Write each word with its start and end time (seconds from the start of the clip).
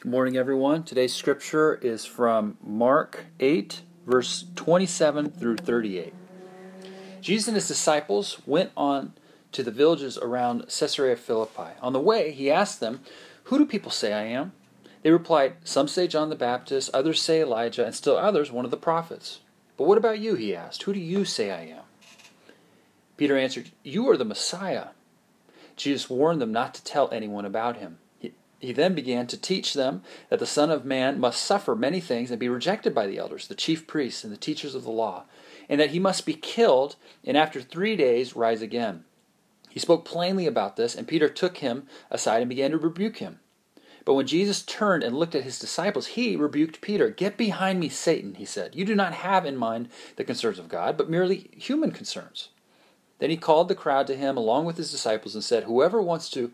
Good 0.00 0.12
morning, 0.12 0.36
everyone. 0.36 0.84
Today's 0.84 1.12
scripture 1.12 1.74
is 1.74 2.06
from 2.06 2.56
Mark 2.62 3.24
8, 3.40 3.80
verse 4.06 4.44
27 4.54 5.28
through 5.32 5.56
38. 5.56 6.14
Jesus 7.20 7.48
and 7.48 7.56
his 7.56 7.66
disciples 7.66 8.40
went 8.46 8.70
on 8.76 9.14
to 9.50 9.64
the 9.64 9.72
villages 9.72 10.16
around 10.16 10.68
Caesarea 10.68 11.16
Philippi. 11.16 11.72
On 11.82 11.92
the 11.92 11.98
way, 11.98 12.30
he 12.30 12.48
asked 12.48 12.78
them, 12.78 13.00
Who 13.44 13.58
do 13.58 13.66
people 13.66 13.90
say 13.90 14.12
I 14.12 14.22
am? 14.22 14.52
They 15.02 15.10
replied, 15.10 15.54
Some 15.64 15.88
say 15.88 16.06
John 16.06 16.30
the 16.30 16.36
Baptist, 16.36 16.90
others 16.94 17.20
say 17.20 17.42
Elijah, 17.42 17.84
and 17.84 17.92
still 17.92 18.16
others 18.16 18.52
one 18.52 18.64
of 18.64 18.70
the 18.70 18.76
prophets. 18.76 19.40
But 19.76 19.88
what 19.88 19.98
about 19.98 20.20
you? 20.20 20.36
He 20.36 20.54
asked. 20.54 20.84
Who 20.84 20.92
do 20.92 21.00
you 21.00 21.24
say 21.24 21.50
I 21.50 21.62
am? 21.76 21.82
Peter 23.16 23.36
answered, 23.36 23.72
You 23.82 24.08
are 24.08 24.16
the 24.16 24.24
Messiah. 24.24 24.90
Jesus 25.74 26.08
warned 26.08 26.40
them 26.40 26.52
not 26.52 26.72
to 26.74 26.84
tell 26.84 27.10
anyone 27.10 27.44
about 27.44 27.78
him. 27.78 27.98
He 28.60 28.72
then 28.72 28.94
began 28.94 29.26
to 29.28 29.36
teach 29.36 29.74
them 29.74 30.02
that 30.30 30.40
the 30.40 30.46
Son 30.46 30.70
of 30.70 30.84
Man 30.84 31.20
must 31.20 31.42
suffer 31.42 31.76
many 31.76 32.00
things 32.00 32.30
and 32.30 32.40
be 32.40 32.48
rejected 32.48 32.94
by 32.94 33.06
the 33.06 33.18
elders, 33.18 33.46
the 33.46 33.54
chief 33.54 33.86
priests, 33.86 34.24
and 34.24 34.32
the 34.32 34.36
teachers 34.36 34.74
of 34.74 34.82
the 34.82 34.90
law, 34.90 35.24
and 35.68 35.80
that 35.80 35.90
he 35.90 36.00
must 36.00 36.26
be 36.26 36.34
killed 36.34 36.96
and 37.24 37.36
after 37.36 37.60
three 37.60 37.94
days 37.94 38.34
rise 38.34 38.60
again. 38.60 39.04
He 39.68 39.78
spoke 39.78 40.04
plainly 40.04 40.46
about 40.46 40.76
this, 40.76 40.96
and 40.96 41.06
Peter 41.06 41.28
took 41.28 41.58
him 41.58 41.86
aside 42.10 42.40
and 42.40 42.48
began 42.48 42.72
to 42.72 42.78
rebuke 42.78 43.18
him. 43.18 43.38
But 44.04 44.14
when 44.14 44.26
Jesus 44.26 44.62
turned 44.62 45.04
and 45.04 45.14
looked 45.14 45.34
at 45.34 45.44
his 45.44 45.58
disciples, 45.58 46.06
he 46.08 46.34
rebuked 46.34 46.80
Peter. 46.80 47.10
Get 47.10 47.36
behind 47.36 47.78
me, 47.78 47.90
Satan, 47.90 48.34
he 48.34 48.46
said. 48.46 48.74
You 48.74 48.86
do 48.86 48.94
not 48.94 49.12
have 49.12 49.44
in 49.44 49.56
mind 49.56 49.90
the 50.16 50.24
concerns 50.24 50.58
of 50.58 50.68
God, 50.68 50.96
but 50.96 51.10
merely 51.10 51.50
human 51.52 51.92
concerns. 51.92 52.48
Then 53.18 53.30
he 53.30 53.36
called 53.36 53.68
the 53.68 53.74
crowd 53.74 54.06
to 54.06 54.16
him 54.16 54.36
along 54.36 54.64
with 54.64 54.78
his 54.78 54.90
disciples 54.90 55.34
and 55.34 55.44
said, 55.44 55.64
Whoever 55.64 56.00
wants 56.00 56.30
to 56.30 56.52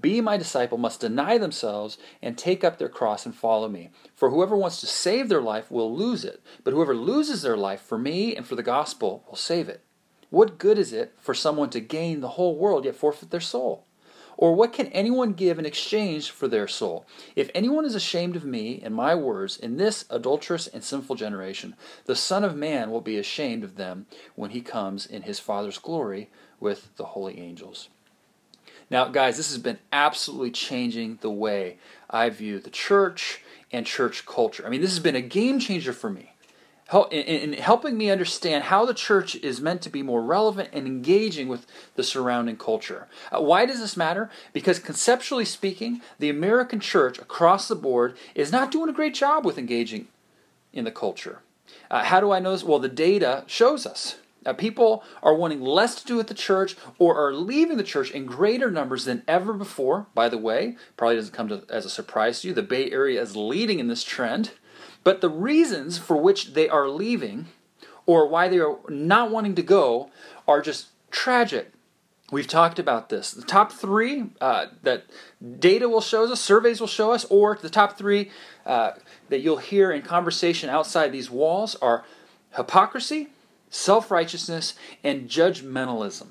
be 0.00 0.20
my 0.20 0.36
disciple 0.36 0.78
must 0.78 1.00
deny 1.00 1.38
themselves 1.38 1.98
and 2.20 2.36
take 2.36 2.64
up 2.64 2.78
their 2.78 2.88
cross 2.88 3.24
and 3.24 3.34
follow 3.34 3.68
me. 3.68 3.90
For 4.14 4.30
whoever 4.30 4.56
wants 4.56 4.80
to 4.80 4.86
save 4.86 5.28
their 5.28 5.40
life 5.40 5.70
will 5.70 5.96
lose 5.96 6.24
it, 6.24 6.42
but 6.64 6.72
whoever 6.72 6.94
loses 6.94 7.42
their 7.42 7.56
life 7.56 7.80
for 7.80 7.98
me 7.98 8.34
and 8.34 8.46
for 8.46 8.54
the 8.56 8.62
gospel 8.62 9.24
will 9.28 9.36
save 9.36 9.68
it. 9.68 9.82
What 10.30 10.58
good 10.58 10.78
is 10.78 10.92
it 10.92 11.14
for 11.20 11.34
someone 11.34 11.70
to 11.70 11.80
gain 11.80 12.20
the 12.20 12.30
whole 12.30 12.56
world 12.56 12.84
yet 12.84 12.96
forfeit 12.96 13.30
their 13.30 13.40
soul? 13.40 13.86
Or 14.36 14.54
what 14.54 14.72
can 14.72 14.88
anyone 14.88 15.32
give 15.32 15.58
in 15.58 15.64
exchange 15.64 16.30
for 16.30 16.46
their 16.46 16.68
soul? 16.68 17.06
If 17.34 17.50
anyone 17.54 17.86
is 17.86 17.94
ashamed 17.94 18.36
of 18.36 18.44
me 18.44 18.80
and 18.82 18.94
my 18.94 19.14
words 19.14 19.56
in 19.56 19.76
this 19.76 20.04
adulterous 20.10 20.66
and 20.66 20.84
sinful 20.84 21.16
generation, 21.16 21.74
the 22.04 22.16
Son 22.16 22.44
of 22.44 22.54
Man 22.54 22.90
will 22.90 23.00
be 23.00 23.16
ashamed 23.16 23.64
of 23.64 23.76
them 23.76 24.06
when 24.34 24.50
he 24.50 24.60
comes 24.60 25.06
in 25.06 25.22
his 25.22 25.38
Father's 25.38 25.78
glory 25.78 26.28
with 26.60 26.94
the 26.96 27.06
holy 27.06 27.38
angels. 27.38 27.88
Now, 28.90 29.08
guys, 29.08 29.36
this 29.36 29.50
has 29.50 29.58
been 29.58 29.78
absolutely 29.92 30.50
changing 30.52 31.18
the 31.20 31.30
way 31.30 31.78
I 32.08 32.30
view 32.30 32.60
the 32.60 32.70
church 32.70 33.42
and 33.72 33.84
church 33.84 34.26
culture. 34.26 34.64
I 34.64 34.68
mean, 34.68 34.80
this 34.80 34.90
has 34.90 35.00
been 35.00 35.16
a 35.16 35.20
game 35.20 35.58
changer 35.58 35.92
for 35.92 36.10
me 36.10 36.32
in 37.10 37.54
helping 37.54 37.98
me 37.98 38.10
understand 38.10 38.64
how 38.64 38.86
the 38.86 38.94
church 38.94 39.34
is 39.36 39.60
meant 39.60 39.82
to 39.82 39.90
be 39.90 40.04
more 40.04 40.22
relevant 40.22 40.68
and 40.72 40.86
engaging 40.86 41.48
with 41.48 41.66
the 41.96 42.04
surrounding 42.04 42.56
culture. 42.56 43.08
Uh, 43.32 43.40
why 43.42 43.66
does 43.66 43.80
this 43.80 43.96
matter? 43.96 44.30
Because 44.52 44.78
conceptually 44.78 45.44
speaking, 45.44 46.00
the 46.20 46.30
American 46.30 46.78
church 46.78 47.18
across 47.18 47.66
the 47.66 47.74
board 47.74 48.16
is 48.36 48.52
not 48.52 48.70
doing 48.70 48.88
a 48.88 48.92
great 48.92 49.14
job 49.14 49.44
with 49.44 49.58
engaging 49.58 50.06
in 50.72 50.84
the 50.84 50.92
culture. 50.92 51.40
Uh, 51.90 52.04
how 52.04 52.20
do 52.20 52.30
I 52.30 52.38
know 52.38 52.52
this? 52.52 52.62
Well, 52.62 52.78
the 52.78 52.88
data 52.88 53.42
shows 53.48 53.84
us. 53.84 54.16
Uh, 54.46 54.52
people 54.52 55.02
are 55.22 55.34
wanting 55.34 55.60
less 55.60 55.96
to 55.96 56.06
do 56.06 56.16
with 56.16 56.28
the 56.28 56.34
church 56.34 56.76
or 56.98 57.16
are 57.16 57.34
leaving 57.34 57.76
the 57.76 57.82
church 57.82 58.10
in 58.10 58.24
greater 58.24 58.70
numbers 58.70 59.04
than 59.04 59.22
ever 59.26 59.52
before. 59.52 60.06
By 60.14 60.28
the 60.28 60.38
way, 60.38 60.76
probably 60.96 61.16
doesn't 61.16 61.34
come 61.34 61.48
to, 61.48 61.64
as 61.68 61.84
a 61.84 61.90
surprise 61.90 62.40
to 62.40 62.48
you. 62.48 62.54
The 62.54 62.62
Bay 62.62 62.90
Area 62.90 63.20
is 63.20 63.36
leading 63.36 63.80
in 63.80 63.88
this 63.88 64.04
trend. 64.04 64.52
But 65.04 65.20
the 65.20 65.30
reasons 65.30 65.98
for 65.98 66.16
which 66.16 66.54
they 66.54 66.68
are 66.68 66.88
leaving 66.88 67.46
or 68.06 68.28
why 68.28 68.48
they 68.48 68.58
are 68.58 68.76
not 68.88 69.30
wanting 69.30 69.54
to 69.56 69.62
go 69.62 70.10
are 70.46 70.62
just 70.62 70.88
tragic. 71.10 71.72
We've 72.32 72.48
talked 72.48 72.80
about 72.80 73.08
this. 73.08 73.30
The 73.30 73.42
top 73.42 73.70
three 73.70 74.24
uh, 74.40 74.66
that 74.82 75.04
data 75.60 75.88
will 75.88 76.00
show 76.00 76.30
us, 76.30 76.40
surveys 76.40 76.80
will 76.80 76.88
show 76.88 77.12
us, 77.12 77.24
or 77.26 77.56
the 77.60 77.70
top 77.70 77.96
three 77.96 78.30
uh, 78.64 78.92
that 79.28 79.40
you'll 79.40 79.58
hear 79.58 79.92
in 79.92 80.02
conversation 80.02 80.68
outside 80.68 81.12
these 81.12 81.30
walls 81.30 81.76
are 81.76 82.04
hypocrisy, 82.56 83.28
self 83.70 84.10
righteousness, 84.10 84.74
and 85.02 85.28
judgmentalism. 85.28 86.28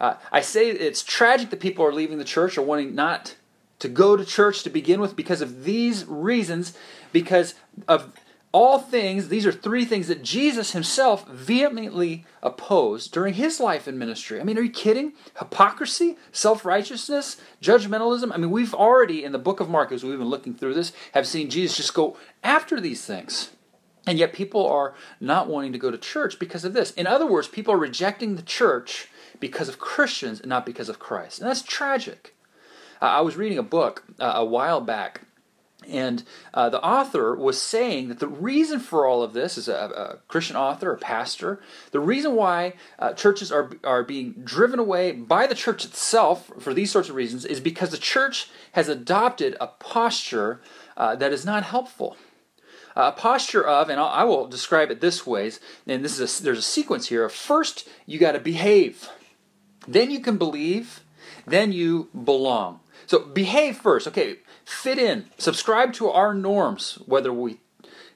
Uh, 0.00 0.14
I 0.30 0.40
say 0.40 0.68
it's 0.70 1.02
tragic 1.02 1.50
that 1.50 1.60
people 1.60 1.84
are 1.84 1.92
leaving 1.92 2.18
the 2.18 2.24
church 2.24 2.58
or 2.58 2.62
wanting 2.62 2.94
not 2.94 3.36
to 3.78 3.88
go 3.88 4.16
to 4.16 4.24
church 4.24 4.62
to 4.62 4.70
begin 4.70 5.00
with 5.00 5.16
because 5.16 5.40
of 5.40 5.64
these 5.64 6.04
reasons, 6.06 6.76
because 7.12 7.54
of 7.88 8.12
all 8.52 8.78
things, 8.78 9.28
these 9.28 9.44
are 9.44 9.52
three 9.52 9.84
things 9.84 10.08
that 10.08 10.22
Jesus 10.22 10.72
himself 10.72 11.28
vehemently 11.28 12.24
opposed 12.42 13.12
during 13.12 13.34
his 13.34 13.60
life 13.60 13.86
and 13.86 13.98
ministry. 13.98 14.40
I 14.40 14.44
mean, 14.44 14.56
are 14.56 14.62
you 14.62 14.70
kidding? 14.70 15.12
Hypocrisy, 15.38 16.16
self 16.32 16.64
righteousness, 16.64 17.36
judgmentalism. 17.60 18.32
I 18.32 18.38
mean, 18.38 18.50
we've 18.50 18.72
already, 18.72 19.24
in 19.24 19.32
the 19.32 19.38
book 19.38 19.60
of 19.60 19.68
Mark, 19.68 19.92
as 19.92 20.02
we've 20.02 20.16
been 20.16 20.28
looking 20.28 20.54
through 20.54 20.72
this, 20.72 20.92
have 21.12 21.26
seen 21.26 21.50
Jesus 21.50 21.76
just 21.76 21.92
go 21.92 22.16
after 22.42 22.80
these 22.80 23.04
things. 23.04 23.50
And 24.06 24.18
yet 24.18 24.32
people 24.32 24.64
are 24.66 24.94
not 25.20 25.48
wanting 25.48 25.72
to 25.72 25.78
go 25.78 25.90
to 25.90 25.98
church 25.98 26.38
because 26.38 26.64
of 26.64 26.72
this. 26.72 26.92
In 26.92 27.06
other 27.06 27.26
words, 27.26 27.48
people 27.48 27.74
are 27.74 27.78
rejecting 27.78 28.36
the 28.36 28.42
church 28.42 29.08
because 29.40 29.68
of 29.68 29.78
Christians 29.78 30.40
and 30.40 30.48
not 30.48 30.64
because 30.64 30.88
of 30.88 30.98
Christ. 30.98 31.40
And 31.40 31.48
that's 31.48 31.62
tragic. 31.62 32.34
Uh, 33.02 33.06
I 33.06 33.20
was 33.20 33.36
reading 33.36 33.58
a 33.58 33.62
book 33.62 34.04
uh, 34.18 34.32
a 34.36 34.44
while 34.44 34.80
back, 34.80 35.22
and 35.86 36.22
uh, 36.54 36.70
the 36.70 36.82
author 36.82 37.34
was 37.34 37.60
saying 37.60 38.08
that 38.08 38.18
the 38.20 38.28
reason 38.28 38.80
for 38.80 39.06
all 39.06 39.22
of 39.22 39.34
this 39.34 39.58
is 39.58 39.68
a, 39.68 39.74
a 39.74 40.18
Christian 40.28 40.56
author, 40.56 40.92
a 40.92 40.96
pastor. 40.96 41.60
The 41.90 42.00
reason 42.00 42.34
why 42.34 42.74
uh, 42.98 43.12
churches 43.12 43.52
are, 43.52 43.70
are 43.84 44.02
being 44.02 44.32
driven 44.44 44.78
away 44.78 45.12
by 45.12 45.46
the 45.46 45.54
church 45.54 45.84
itself 45.84 46.50
for 46.58 46.72
these 46.72 46.90
sorts 46.90 47.08
of 47.08 47.14
reasons 47.14 47.44
is 47.44 47.60
because 47.60 47.90
the 47.90 47.98
church 47.98 48.48
has 48.72 48.88
adopted 48.88 49.56
a 49.60 49.66
posture 49.66 50.60
uh, 50.96 51.14
that 51.16 51.32
is 51.32 51.44
not 51.44 51.64
helpful 51.64 52.16
a 52.96 53.12
posture 53.12 53.62
of, 53.62 53.90
and 53.90 54.00
I 54.00 54.24
will 54.24 54.46
describe 54.46 54.90
it 54.90 55.00
this 55.00 55.26
way, 55.26 55.52
and 55.86 56.04
this 56.04 56.18
is 56.18 56.40
a, 56.40 56.42
there's 56.42 56.58
a 56.58 56.62
sequence 56.62 57.08
here. 57.08 57.28
First, 57.28 57.86
you 58.06 58.18
got 58.18 58.32
to 58.32 58.40
behave, 58.40 59.08
then 59.86 60.10
you 60.10 60.20
can 60.20 60.38
believe, 60.38 61.00
then 61.46 61.72
you 61.72 62.08
belong. 62.12 62.80
So 63.06 63.20
behave 63.20 63.76
first. 63.76 64.08
Okay, 64.08 64.38
fit 64.64 64.98
in, 64.98 65.26
subscribe 65.38 65.92
to 65.94 66.08
our 66.08 66.34
norms, 66.34 66.98
whether 67.06 67.32
we 67.32 67.60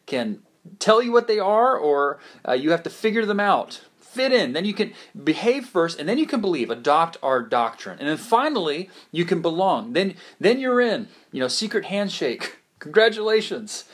can 0.07 0.41
tell 0.79 1.03
you 1.03 1.13
what 1.13 1.29
they 1.29 1.39
are 1.39 1.77
or 1.77 2.19
uh, 2.49 2.53
you 2.53 2.71
have 2.71 2.83
to 2.85 2.91
figure 2.91 3.27
them 3.27 3.41
out. 3.41 3.83
Fit 4.01 4.33
in, 4.33 4.55
then 4.55 4.65
you 4.65 4.75
can 4.75 4.93
behave 5.23 5.67
first, 5.67 6.01
and 6.01 6.09
then 6.09 6.19
you 6.19 6.27
can 6.27 6.41
believe, 6.41 6.69
adopt 6.69 7.17
our 7.23 7.41
doctrine, 7.43 7.97
and 8.01 8.09
then 8.09 8.17
finally 8.17 8.91
you 9.13 9.25
can 9.25 9.41
belong. 9.41 9.93
Then, 9.93 10.15
then 10.41 10.59
you're 10.59 10.81
in. 10.81 11.07
You 11.31 11.39
know, 11.39 11.49
secret 11.49 11.85
handshake. 11.85 12.57
Congratulations. 12.81 13.85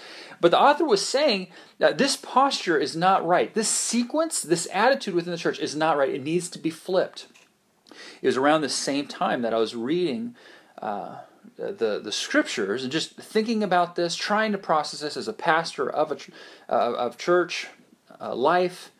But 0.40 0.50
the 0.50 0.60
author 0.60 0.84
was 0.84 1.06
saying 1.06 1.48
that 1.78 1.98
this 1.98 2.16
posture 2.16 2.78
is 2.78 2.96
not 2.96 3.26
right. 3.26 3.52
This 3.54 3.68
sequence, 3.68 4.42
this 4.42 4.68
attitude 4.72 5.14
within 5.14 5.32
the 5.32 5.38
church 5.38 5.58
is 5.58 5.74
not 5.74 5.96
right. 5.96 6.14
It 6.14 6.22
needs 6.22 6.48
to 6.50 6.58
be 6.58 6.70
flipped. 6.70 7.26
It 8.20 8.26
was 8.26 8.36
around 8.36 8.60
the 8.60 8.68
same 8.68 9.06
time 9.06 9.42
that 9.42 9.54
I 9.54 9.58
was 9.58 9.74
reading 9.74 10.34
uh, 10.80 11.18
the 11.56 12.00
the 12.02 12.12
scriptures 12.12 12.82
and 12.82 12.92
just 12.92 13.16
thinking 13.16 13.62
about 13.62 13.96
this, 13.96 14.14
trying 14.14 14.52
to 14.52 14.58
process 14.58 15.00
this 15.00 15.16
as 15.16 15.28
a 15.28 15.32
pastor 15.32 15.88
of 15.88 16.12
a 16.12 16.16
uh, 16.68 16.94
of 16.94 17.16
church 17.16 17.68
uh, 18.20 18.34
life, 18.34 18.90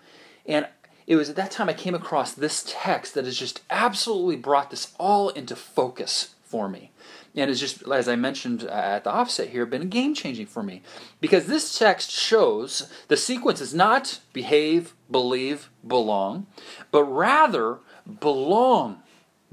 and 0.47 0.67
it 1.07 1.17
was 1.17 1.29
at 1.29 1.37
that 1.37 1.51
time 1.51 1.69
I 1.69 1.75
came 1.75 1.95
across 1.95 2.33
this 2.33 2.65
text 2.67 3.15
that 3.15 3.25
has 3.25 3.37
just 3.37 3.63
absolutely 3.71 4.37
brought 4.37 4.71
this 4.71 4.95
all 4.99 5.29
into 5.31 5.55
focus 5.55 6.35
for 6.45 6.69
me. 6.69 6.91
And 7.37 7.51
it's 7.51 7.61
just, 7.61 7.83
as 7.87 8.09
I 8.09 8.17
mentioned 8.17 8.65
uh, 8.65 8.73
at 8.73 9.05
the 9.05 9.13
offset 9.13 9.51
here, 9.51 9.67
been 9.67 9.91
game 9.91 10.15
changing 10.15 10.47
for 10.47 10.63
me. 10.63 10.83
Because 11.21 11.47
this 11.47 11.79
text 11.79 12.11
shows 12.11 12.91
the 13.09 13.17
sequence 13.17 13.61
is 13.61 13.75
not 13.75 14.21
behave, 14.33 14.95
believe, 15.11 15.71
belong, 15.87 16.47
but 16.91 17.05
rather 17.05 17.79
belong, 18.21 19.03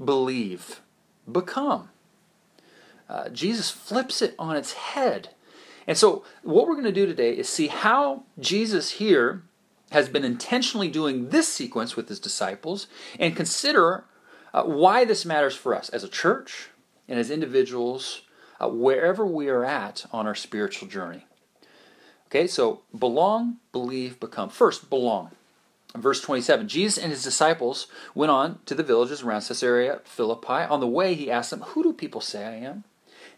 believe, 0.02 0.80
become. 1.30 1.90
Uh, 3.08 3.28
Jesus 3.28 3.70
flips 3.70 4.22
it 4.22 4.34
on 4.38 4.56
its 4.56 4.72
head. 4.72 5.28
And 5.86 5.98
so, 5.98 6.24
what 6.42 6.66
we're 6.66 6.74
going 6.74 6.84
to 6.84 6.92
do 6.92 7.04
today 7.04 7.36
is 7.36 7.48
see 7.48 7.66
how 7.66 8.24
Jesus 8.40 8.92
here 8.92 9.42
has 9.90 10.08
been 10.08 10.24
intentionally 10.24 10.88
doing 10.88 11.28
this 11.28 11.46
sequence 11.46 11.94
with 11.94 12.08
his 12.08 12.18
disciples 12.18 12.86
and 13.18 13.36
consider 13.36 14.04
uh, 14.54 14.62
why 14.62 15.04
this 15.04 15.26
matters 15.26 15.54
for 15.54 15.74
us 15.74 15.90
as 15.90 16.02
a 16.02 16.08
church, 16.08 16.70
and 17.08 17.18
as 17.18 17.30
individuals, 17.30 18.22
uh, 18.60 18.68
wherever 18.68 19.26
we 19.26 19.48
are 19.48 19.64
at 19.64 20.06
on 20.12 20.26
our 20.26 20.34
spiritual 20.34 20.88
journey. 20.88 21.26
Okay, 22.26 22.46
so 22.46 22.82
belong, 22.96 23.58
believe, 23.72 24.18
become. 24.18 24.48
First, 24.48 24.90
belong. 24.90 25.30
Verse 25.94 26.20
27 26.20 26.66
Jesus 26.66 27.02
and 27.02 27.12
his 27.12 27.22
disciples 27.22 27.86
went 28.14 28.32
on 28.32 28.58
to 28.66 28.74
the 28.74 28.82
villages 28.82 29.22
around 29.22 29.42
Caesarea 29.42 30.00
Philippi. 30.04 30.64
On 30.68 30.80
the 30.80 30.88
way, 30.88 31.14
he 31.14 31.30
asked 31.30 31.50
them, 31.50 31.60
Who 31.60 31.82
do 31.82 31.92
people 31.92 32.20
say 32.20 32.44
I 32.44 32.56
am? 32.56 32.84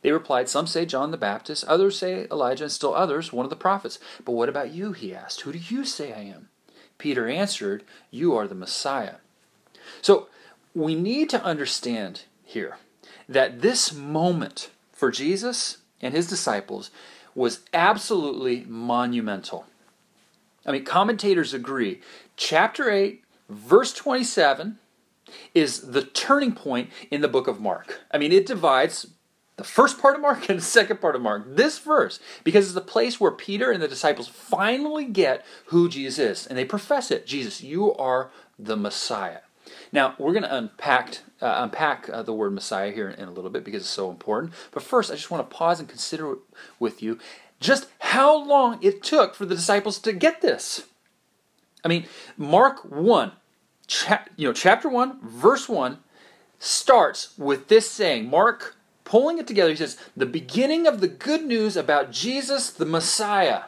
They 0.01 0.13
replied, 0.13 0.49
Some 0.49 0.67
say 0.67 0.87
John 0.87 1.11
the 1.11 1.19
Baptist, 1.19 1.65
others 1.65 1.99
say 1.99 2.27
Elijah, 2.31 2.65
and 2.65 2.73
still 2.73 2.95
others, 2.95 3.33
one 3.33 3.45
of 3.45 3.51
the 3.51 3.57
prophets. 3.57 3.99
But 4.25 4.33
what 4.33 4.49
about 4.49 4.73
you? 4.73 4.93
He 4.93 5.15
asked. 5.15 5.43
Who 5.43 5.53
do 5.53 5.59
you 5.59 5.85
say 5.85 6.13
I 6.13 6.21
am? 6.21 6.49
Peter 6.97 7.29
answered, 7.29 7.85
You 8.11 8.35
are 8.35 8.49
the 8.49 8.55
Messiah. 8.55 9.17
So 10.01 10.29
we 10.75 10.95
need 10.95 11.29
to 11.31 11.43
understand 11.43 12.23
here 12.45 12.79
that 13.29 13.63
this 13.63 13.93
moment 13.93 14.71
for 14.93 15.11
Jesus 15.11 15.79
and 16.01 16.15
his 16.15 16.27
disciples 16.27 16.91
was 17.35 17.61
absolutely 17.73 18.65
monumental. 18.67 19.67
I 20.65 20.73
mean, 20.73 20.85
commentators 20.85 21.55
agree. 21.55 22.01
Chapter 22.37 22.91
8, 22.91 23.23
verse 23.49 23.93
27 23.93 24.79
is 25.55 25.81
the 25.93 26.03
turning 26.03 26.53
point 26.53 26.91
in 27.11 27.21
the 27.21 27.29
book 27.29 27.47
of 27.47 27.61
Mark. 27.61 28.01
I 28.11 28.19
mean, 28.19 28.33
it 28.33 28.47
divides 28.47 29.07
the 29.57 29.65
first 29.65 29.99
part 29.99 30.15
of 30.15 30.21
Mark 30.21 30.49
and 30.49 30.59
the 30.59 30.65
second 30.65 31.01
part 31.01 31.17
of 31.17 31.23
Mark. 31.23 31.45
This 31.57 31.79
verse, 31.79 32.21
because 32.45 32.67
it's 32.67 32.75
the 32.75 32.81
place 32.81 33.21
where 33.21 33.31
Peter 33.31 33.71
and 33.71 33.83
the 33.83 33.89
disciples 33.89 34.29
finally 34.29 35.05
get 35.05 35.45
who 35.67 35.89
Jesus 35.89 36.19
is, 36.19 36.47
and 36.47 36.59
they 36.59 36.65
profess 36.65 37.11
it 37.11 37.27
Jesus, 37.27 37.63
you 37.63 37.95
are 37.95 38.31
the 38.59 38.77
Messiah. 38.77 39.41
Now, 39.93 40.15
we're 40.19 40.33
going 40.33 40.43
to 40.43 40.55
unpack, 40.55 41.19
uh, 41.41 41.55
unpack 41.59 42.09
uh, 42.13 42.23
the 42.23 42.33
word 42.33 42.53
Messiah 42.53 42.93
here 42.93 43.09
in, 43.09 43.21
in 43.21 43.29
a 43.29 43.33
little 43.33 43.51
bit 43.51 43.65
because 43.65 43.83
it's 43.83 43.91
so 43.91 44.11
important. 44.11 44.53
But 44.71 44.83
first, 44.83 45.11
I 45.11 45.15
just 45.15 45.31
want 45.31 45.49
to 45.49 45.57
pause 45.57 45.81
and 45.81 45.89
consider 45.89 46.37
with 46.79 47.03
you 47.03 47.19
just 47.61 47.89
how 48.01 48.37
long 48.37 48.79
it 48.83 49.03
took 49.03 49.35
for 49.35 49.47
the 49.47 49.55
disciples 49.55 49.99
to 50.01 50.13
get 50.13 50.41
this. 50.41 50.85
I 51.85 51.89
mean, 51.89 52.07
Mark 52.37 52.91
1, 52.91 53.33
cha- 53.87 54.25
you 54.37 54.49
know, 54.49 54.53
chapter 54.53 54.89
1, 54.89 55.21
verse 55.23 55.69
1 55.69 55.99
starts 56.59 57.37
with 57.39 57.69
this 57.69 57.91
saying. 57.91 58.29
Mark 58.29 58.77
pulling 59.05 59.39
it 59.39 59.47
together, 59.47 59.71
he 59.71 59.77
says, 59.77 59.97
the 60.17 60.27
beginning 60.27 60.87
of 60.87 61.01
the 61.01 61.09
good 61.09 61.45
news 61.45 61.77
about 61.77 62.11
Jesus 62.11 62.71
the 62.71 62.85
Messiah. 62.85 63.63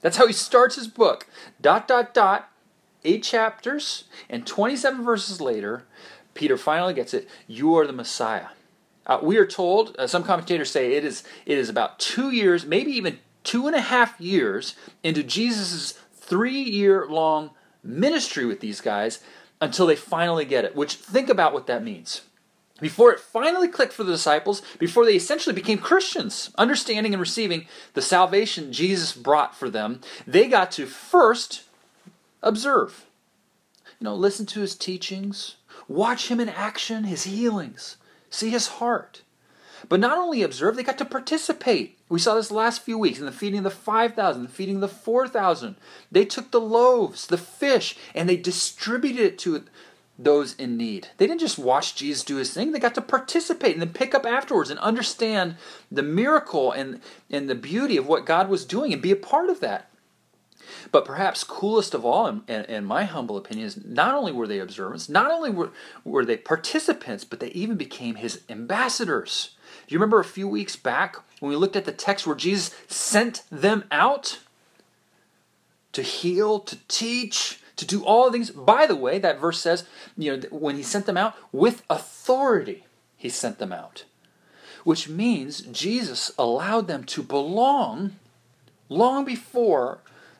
That's 0.00 0.16
how 0.16 0.26
he 0.26 0.32
starts 0.32 0.76
his 0.76 0.88
book. 0.88 1.26
Dot, 1.60 1.86
dot, 1.86 2.14
dot. 2.14 2.50
Eight 3.08 3.22
chapters 3.22 4.04
and 4.28 4.46
27 4.46 5.02
verses 5.02 5.40
later, 5.40 5.84
Peter 6.34 6.58
finally 6.58 6.92
gets 6.92 7.14
it. 7.14 7.26
You 7.46 7.74
are 7.76 7.86
the 7.86 7.92
Messiah. 7.94 8.48
Uh, 9.06 9.18
we 9.22 9.38
are 9.38 9.46
told, 9.46 9.96
uh, 9.98 10.06
some 10.06 10.22
commentators 10.22 10.70
say 10.70 10.92
it 10.92 11.06
is, 11.06 11.24
it 11.46 11.56
is 11.56 11.70
about 11.70 11.98
two 11.98 12.30
years, 12.30 12.66
maybe 12.66 12.92
even 12.92 13.18
two 13.44 13.66
and 13.66 13.74
a 13.74 13.80
half 13.80 14.20
years 14.20 14.74
into 15.02 15.22
Jesus' 15.22 15.92
three 16.12 16.60
year 16.60 17.06
long 17.08 17.52
ministry 17.82 18.44
with 18.44 18.60
these 18.60 18.82
guys 18.82 19.20
until 19.58 19.86
they 19.86 19.96
finally 19.96 20.44
get 20.44 20.66
it. 20.66 20.76
Which, 20.76 20.96
think 20.96 21.30
about 21.30 21.54
what 21.54 21.66
that 21.66 21.82
means. 21.82 22.20
Before 22.78 23.10
it 23.10 23.20
finally 23.20 23.68
clicked 23.68 23.94
for 23.94 24.04
the 24.04 24.12
disciples, 24.12 24.60
before 24.78 25.06
they 25.06 25.16
essentially 25.16 25.54
became 25.54 25.78
Christians, 25.78 26.50
understanding 26.58 27.14
and 27.14 27.20
receiving 27.22 27.68
the 27.94 28.02
salvation 28.02 28.70
Jesus 28.70 29.14
brought 29.14 29.56
for 29.56 29.70
them, 29.70 30.02
they 30.26 30.46
got 30.46 30.70
to 30.72 30.84
first 30.84 31.62
observe. 32.42 33.06
You 34.00 34.04
know, 34.04 34.14
listen 34.14 34.46
to 34.46 34.60
his 34.60 34.76
teachings, 34.76 35.56
watch 35.88 36.28
him 36.28 36.40
in 36.40 36.48
action, 36.48 37.04
his 37.04 37.24
healings, 37.24 37.96
see 38.30 38.50
his 38.50 38.68
heart. 38.68 39.22
But 39.88 40.00
not 40.00 40.18
only 40.18 40.42
observe, 40.42 40.76
they 40.76 40.82
got 40.82 40.98
to 40.98 41.04
participate. 41.04 41.98
We 42.08 42.18
saw 42.18 42.34
this 42.34 42.50
last 42.50 42.82
few 42.82 42.98
weeks 42.98 43.18
in 43.18 43.26
the 43.26 43.32
feeding 43.32 43.58
of 43.58 43.64
the 43.64 43.70
5,000, 43.70 44.42
the 44.42 44.48
feeding 44.48 44.76
of 44.76 44.80
the 44.80 44.88
4,000. 44.88 45.76
They 46.10 46.24
took 46.24 46.50
the 46.50 46.60
loaves, 46.60 47.26
the 47.26 47.38
fish, 47.38 47.96
and 48.14 48.28
they 48.28 48.36
distributed 48.36 49.20
it 49.20 49.38
to 49.40 49.64
those 50.18 50.54
in 50.56 50.76
need. 50.76 51.08
They 51.16 51.28
didn't 51.28 51.40
just 51.40 51.58
watch 51.58 51.94
Jesus 51.94 52.24
do 52.24 52.36
his 52.36 52.52
thing, 52.52 52.72
they 52.72 52.80
got 52.80 52.96
to 52.96 53.00
participate 53.00 53.72
and 53.72 53.80
then 53.80 53.92
pick 53.92 54.14
up 54.14 54.26
afterwards 54.26 54.70
and 54.70 54.80
understand 54.80 55.54
the 55.92 56.02
miracle 56.02 56.72
and, 56.72 57.00
and 57.30 57.48
the 57.48 57.54
beauty 57.54 57.96
of 57.96 58.08
what 58.08 58.26
God 58.26 58.48
was 58.48 58.64
doing 58.64 58.92
and 58.92 59.00
be 59.00 59.12
a 59.12 59.16
part 59.16 59.48
of 59.48 59.60
that. 59.60 59.90
But 60.92 61.04
perhaps 61.04 61.44
coolest 61.44 61.94
of 61.94 62.04
all, 62.04 62.26
in, 62.26 62.42
in, 62.48 62.64
in, 62.64 62.84
my 62.84 63.04
humble 63.04 63.36
opinion, 63.36 63.66
is 63.66 63.84
not 63.84 64.14
only 64.14 64.32
were 64.32 64.46
they 64.46 64.58
observants, 64.58 65.08
not 65.08 65.30
only 65.30 65.50
were, 65.50 65.70
were 66.04 66.24
they 66.24 66.36
participants, 66.36 67.24
but 67.24 67.40
they 67.40 67.48
even 67.48 67.76
became 67.76 68.16
his 68.16 68.42
ambassadors. 68.48 69.50
Do 69.86 69.94
you 69.94 69.98
remember 69.98 70.20
a 70.20 70.24
few 70.24 70.48
weeks 70.48 70.76
back 70.76 71.16
when 71.40 71.50
we 71.50 71.56
looked 71.56 71.76
at 71.76 71.84
the 71.84 71.92
text 71.92 72.26
where 72.26 72.36
Jesus 72.36 72.74
sent 72.86 73.44
them 73.50 73.84
out 73.90 74.38
to 75.92 76.02
heal, 76.02 76.60
to 76.60 76.76
teach, 76.88 77.60
to 77.76 77.86
do 77.86 78.04
all 78.04 78.30
things? 78.30 78.50
By 78.50 78.86
the 78.86 78.96
way, 78.96 79.18
that 79.18 79.40
verse 79.40 79.60
says, 79.60 79.84
you 80.16 80.36
know, 80.36 80.48
when 80.50 80.76
he 80.76 80.82
sent 80.82 81.06
them 81.06 81.16
out, 81.16 81.34
with 81.52 81.82
authority, 81.88 82.84
he 83.16 83.28
sent 83.28 83.58
them 83.58 83.72
out. 83.72 84.04
Which 84.84 85.08
means 85.08 85.60
Jesus 85.60 86.32
allowed 86.38 86.86
them 86.86 87.04
to 87.04 87.22
belong 87.22 88.16
long 88.88 89.24
before 89.24 89.98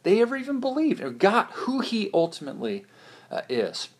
they 0.08 0.22
ever 0.22 0.36
even 0.36 0.58
believed 0.58 1.02
or 1.02 1.10
got 1.10 1.52
who 1.52 1.80
he 1.80 2.08
ultimately 2.14 2.86
uh, 3.30 3.42
is. 3.50 3.90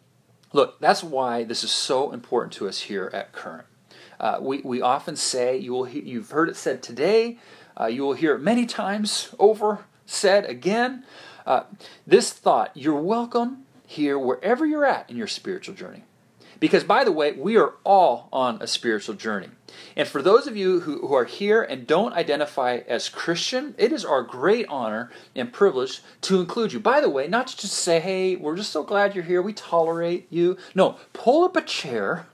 Look, 0.55 0.81
that's 0.81 1.02
why 1.02 1.44
this 1.44 1.62
is 1.62 1.70
so 1.70 2.12
important 2.12 2.55
to 2.55 2.66
us 2.66 2.81
here 2.81 3.10
at 3.12 3.32
Current. 3.32 3.66
Uh, 4.19 4.38
we, 4.40 4.62
we 4.62 4.81
often 4.81 5.16
say, 5.16 5.58
you 5.58 5.72
will 5.72 5.84
he- 5.84 6.00
you've 6.00 6.31
heard 6.31 6.49
it 6.49 6.56
said 6.56 6.82
today, 6.82 7.37
uh, 7.78 7.87
you 7.87 8.02
will 8.02 8.14
hear 8.14 8.34
it 8.37 8.40
many 8.40 8.64
times 8.64 9.34
over, 9.38 9.84
said 10.06 10.46
again. 10.46 11.05
Uh, 11.46 11.64
this 12.06 12.32
thought, 12.32 12.70
you're 12.75 13.00
welcome 13.00 13.66
here 13.87 14.19
wherever 14.19 14.64
you're 14.64 14.87
at 14.87 15.10
in 15.10 15.16
your 15.16 15.26
spiritual 15.26 15.75
journey. 15.75 16.05
Because, 16.58 16.84
by 16.84 17.05
the 17.05 17.12
way, 17.12 17.32
we 17.32 17.58
are 17.58 17.75
all 17.84 18.31
on 18.32 18.62
a 18.62 18.66
spiritual 18.66 19.14
journey. 19.14 19.50
And 19.97 20.07
for 20.07 20.23
those 20.23 20.47
of 20.47 20.57
you 20.57 20.81
who, 20.81 21.07
who 21.07 21.15
are 21.15 21.25
here 21.25 21.63
and 21.63 21.87
don't 21.87 22.13
identify 22.13 22.81
as 22.87 23.09
Christian, 23.09 23.75
it 23.79 23.93
is 23.93 24.05
our 24.05 24.23
great 24.23 24.67
honor 24.69 25.11
and 25.35 25.53
privilege 25.53 26.03
to 26.23 26.41
include 26.41 26.73
you. 26.73 26.81
By 26.81 27.01
the 27.01 27.11
way, 27.11 27.27
not 27.27 27.49
to 27.49 27.57
just 27.57 27.75
say, 27.75 28.01
hey, 28.01 28.37
we're 28.37 28.57
just 28.57 28.73
so 28.73 28.83
glad 28.83 29.15
you're 29.15 29.25
here, 29.25 29.43
we 29.43 29.53
tolerate 29.53 30.27
you. 30.31 30.57
No, 30.75 30.97
pull 31.13 31.45
up 31.45 31.57
a 31.57 31.63
chair, 31.63 32.27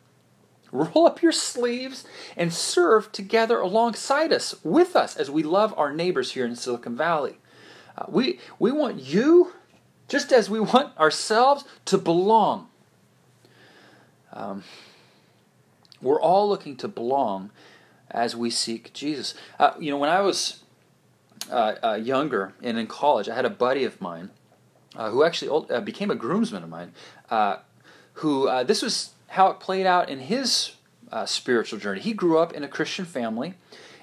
roll 0.72 1.06
up 1.06 1.22
your 1.22 1.32
sleeves, 1.32 2.04
and 2.36 2.52
serve 2.52 3.12
together 3.12 3.58
alongside 3.58 4.32
us, 4.32 4.54
with 4.62 4.96
us, 4.96 5.16
as 5.16 5.30
we 5.30 5.42
love 5.42 5.72
our 5.76 5.92
neighbors 5.92 6.32
here 6.32 6.44
in 6.44 6.56
Silicon 6.56 6.96
Valley. 6.96 7.38
Uh, 7.96 8.06
we, 8.08 8.40
we 8.58 8.72
want 8.72 9.00
you, 9.00 9.52
just 10.08 10.32
as 10.32 10.50
we 10.50 10.60
want 10.60 10.96
ourselves, 10.98 11.64
to 11.84 11.96
belong 11.96 12.68
um, 14.34 14.64
we're 16.04 16.20
all 16.20 16.48
looking 16.48 16.76
to 16.76 16.88
belong 16.88 17.50
as 18.10 18.36
we 18.36 18.50
seek 18.50 18.92
Jesus. 18.92 19.34
Uh, 19.58 19.72
you 19.78 19.90
know, 19.90 19.98
when 19.98 20.10
I 20.10 20.20
was 20.20 20.62
uh, 21.50 21.74
uh, 21.82 21.94
younger 21.94 22.52
and 22.62 22.78
in 22.78 22.86
college, 22.86 23.28
I 23.28 23.34
had 23.34 23.44
a 23.44 23.50
buddy 23.50 23.84
of 23.84 24.00
mine 24.00 24.30
uh, 24.96 25.10
who 25.10 25.24
actually 25.24 25.66
uh, 25.70 25.80
became 25.80 26.10
a 26.10 26.14
groomsman 26.14 26.62
of 26.62 26.68
mine. 26.68 26.92
Uh, 27.30 27.56
who 28.18 28.48
this 28.64 28.80
was 28.80 29.10
how 29.28 29.48
it 29.48 29.58
played 29.58 29.86
out 29.86 30.08
in 30.08 30.20
his 30.20 30.72
spiritual 31.26 31.80
journey. 31.80 32.00
He 32.00 32.12
grew 32.12 32.38
up 32.38 32.52
in 32.52 32.62
a 32.62 32.68
Christian 32.68 33.04
family. 33.04 33.54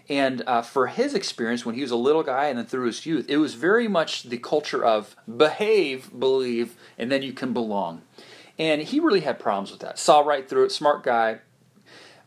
And 0.09 0.43
uh, 0.45 0.61
for 0.61 0.87
his 0.87 1.13
experience, 1.13 1.65
when 1.65 1.75
he 1.75 1.81
was 1.81 1.91
a 1.91 1.95
little 1.95 2.23
guy 2.23 2.47
and 2.47 2.57
then 2.57 2.65
through 2.65 2.87
his 2.87 3.05
youth, 3.05 3.27
it 3.29 3.37
was 3.37 3.53
very 3.53 3.87
much 3.87 4.23
the 4.23 4.37
culture 4.37 4.83
of 4.83 5.15
behave, 5.37 6.09
believe, 6.19 6.75
and 6.97 7.09
then 7.09 7.21
you 7.21 7.31
can 7.31 7.53
belong. 7.53 8.01
And 8.59 8.81
he 8.81 8.99
really 8.99 9.21
had 9.21 9.39
problems 9.39 9.71
with 9.71 9.79
that. 9.79 9.97
Saw 9.97 10.19
right 10.19 10.49
through 10.49 10.65
it, 10.65 10.73
smart 10.73 11.03
guy. 11.03 11.39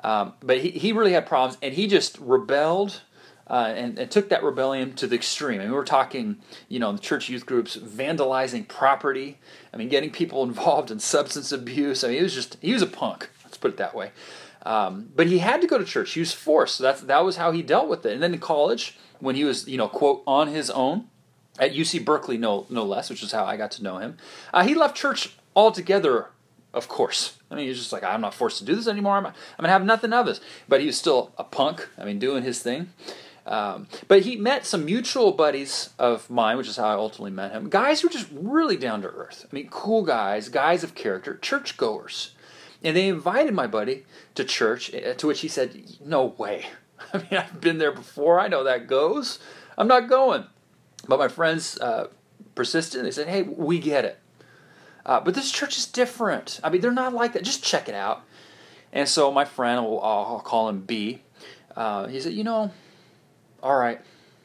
Um, 0.04 0.34
but 0.40 0.58
he, 0.58 0.70
he 0.70 0.92
really 0.92 1.12
had 1.12 1.26
problems, 1.26 1.56
and 1.62 1.73
he 1.75 1.87
just 1.87 2.18
rebelled 2.18 3.00
uh, 3.46 3.73
and, 3.75 3.99
and, 3.99 4.11
took 4.11 4.28
that 4.28 4.42
rebellion 4.42 4.94
to 4.94 5.06
the 5.06 5.16
extreme. 5.16 5.61
I 5.61 5.64
mean, 5.64 5.73
we're 5.73 5.84
talking, 5.84 6.38
you 6.68 6.78
know, 6.78 6.92
the 6.92 6.99
church 6.99 7.28
youth 7.28 7.44
groups 7.44 7.76
vandalizing 7.76 8.68
property. 8.68 9.38
I 9.73 9.76
mean, 9.76 9.88
getting 9.88 10.11
people 10.11 10.42
involved 10.44 10.90
in 10.90 10.99
substance 11.00 11.52
abuse. 11.52 12.04
I 12.04 12.08
mean, 12.08 12.16
he 12.18 12.23
was 12.23 12.34
just, 12.34 12.58
he 12.61 12.73
was 12.73 12.82
a 12.82 12.87
punk, 12.87 13.30
let's 13.44 13.56
put 13.56 13.73
it 13.73 13.76
that 13.78 13.94
way. 13.94 14.12
Um, 14.64 15.11
but 15.14 15.26
he 15.26 15.38
had 15.38 15.61
to 15.61 15.66
go 15.66 15.78
to 15.78 15.84
church. 15.84 16.12
He 16.12 16.20
was 16.20 16.32
forced. 16.32 16.76
So 16.76 16.84
that's, 16.84 17.02
that 17.02 17.25
was 17.25 17.37
how 17.37 17.52
he 17.52 17.62
dealt 17.62 17.88
with 17.88 18.06
it. 18.06 18.12
And 18.12 18.23
then 18.23 18.32
in 18.32 18.40
college, 18.40 18.96
when 19.20 19.37
he 19.37 19.44
was, 19.44 19.68
you 19.68 19.76
know, 19.76 19.88
quote, 19.88 20.23
on 20.26 20.49
his 20.49 20.70
own, 20.70 21.08
at 21.58 21.73
UC 21.73 22.04
Berkeley, 22.04 22.37
no, 22.37 22.66
no 22.68 22.84
less, 22.84 23.11
which 23.11 23.23
is 23.23 23.32
how 23.32 23.44
I 23.44 23.56
got 23.56 23.70
to 23.73 23.82
know 23.82 23.99
him, 23.99 24.16
uh, 24.52 24.64
he 24.64 24.75
left 24.75 24.96
church 24.96 25.37
altogether, 25.54 26.30
of 26.75 26.88
course. 26.88 27.38
I 27.50 27.54
mean, 27.54 27.69
he's 27.69 27.78
just 27.78 27.93
like, 27.93 28.04
I'm 28.04 28.21
not 28.21 28.35
forced 28.35 28.59
to 28.59 28.64
do 28.64 28.75
this 28.75 28.88
anymore. 28.88 29.16
I'm, 29.16 29.26
I'm 29.26 29.33
going 29.59 29.64
to 29.64 29.71
have 29.71 29.85
nothing 29.85 30.12
of 30.12 30.26
this. 30.26 30.40
But 30.69 30.81
he 30.81 30.87
was 30.87 30.99
still 30.99 31.33
a 31.38 31.45
punk, 31.45 31.88
I 31.97 32.04
mean, 32.04 32.19
doing 32.19 32.43
his 32.43 32.62
thing. 32.62 32.90
Um, 33.47 33.88
but 34.09 34.23
he 34.23 34.37
met 34.37 34.64
some 34.64 34.85
mutual 34.85 35.33
buddies 35.33 35.90
of 35.99 36.28
mine, 36.31 36.57
which 36.57 36.69
is 36.69 36.76
how 36.76 36.88
I 36.88 36.95
ultimately 36.95 37.31
met 37.31 37.52
him. 37.52 37.69
Guys 37.69 38.00
who 38.00 38.09
were 38.09 38.12
just 38.12 38.28
really 38.33 38.76
down 38.76 39.02
to 39.02 39.09
earth. 39.09 39.47
I 39.50 39.54
mean, 39.54 39.69
cool 39.69 40.02
guys, 40.02 40.49
guys 40.49 40.83
of 40.83 40.95
character, 40.95 41.37
churchgoers. 41.37 42.35
And 42.83 42.97
they 42.97 43.09
invited 43.09 43.54
my 43.54 43.66
buddy 43.66 44.04
to 44.35 44.45
church, 44.45 44.93
eh, 44.93 45.14
to 45.14 45.26
which 45.26 45.40
he 45.40 45.49
said, 45.49 45.99
No 46.04 46.25
way. 46.25 46.66
I 47.12 47.19
mean, 47.19 47.38
I've 47.38 47.61
been 47.61 47.78
there 47.78 47.93
before. 47.93 48.40
I 48.40 48.49
know 48.49 48.64
that 48.64 48.87
goes. 48.87 49.38
I'm 49.76 49.88
not 49.88 50.09
going. 50.09 50.45
But 51.07 51.19
my 51.19 51.28
friends 51.28 51.78
uh, 51.81 52.09
persisted. 52.54 53.04
They 53.04 53.11
said, 53.11 53.28
Hey, 53.28 53.43
we 53.43 53.78
get 53.78 54.04
it. 54.04 54.19
Uh, 55.06 55.20
but 55.20 55.34
this 55.34 55.50
church 55.50 55.76
is 55.76 55.87
different. 55.87 56.61
I 56.64 56.70
mean, 56.70 56.80
they're 56.80 56.90
not 56.90 57.12
like 57.12 57.34
that. 57.34 57.42
Just 57.42 57.62
check 57.62 57.88
it 57.88 57.94
out. 57.94 58.23
And 58.92 59.08
so 59.08 59.30
my 59.30 59.44
friend, 59.44 59.78
I'll, 59.78 60.00
I'll 60.00 60.40
call 60.40 60.68
him 60.68 60.80
B, 60.80 61.23
uh, 61.76 62.06
he 62.06 62.20
said, 62.20 62.32
You 62.32 62.44
know, 62.44 62.70
all 63.62 63.76
right, 63.76 64.00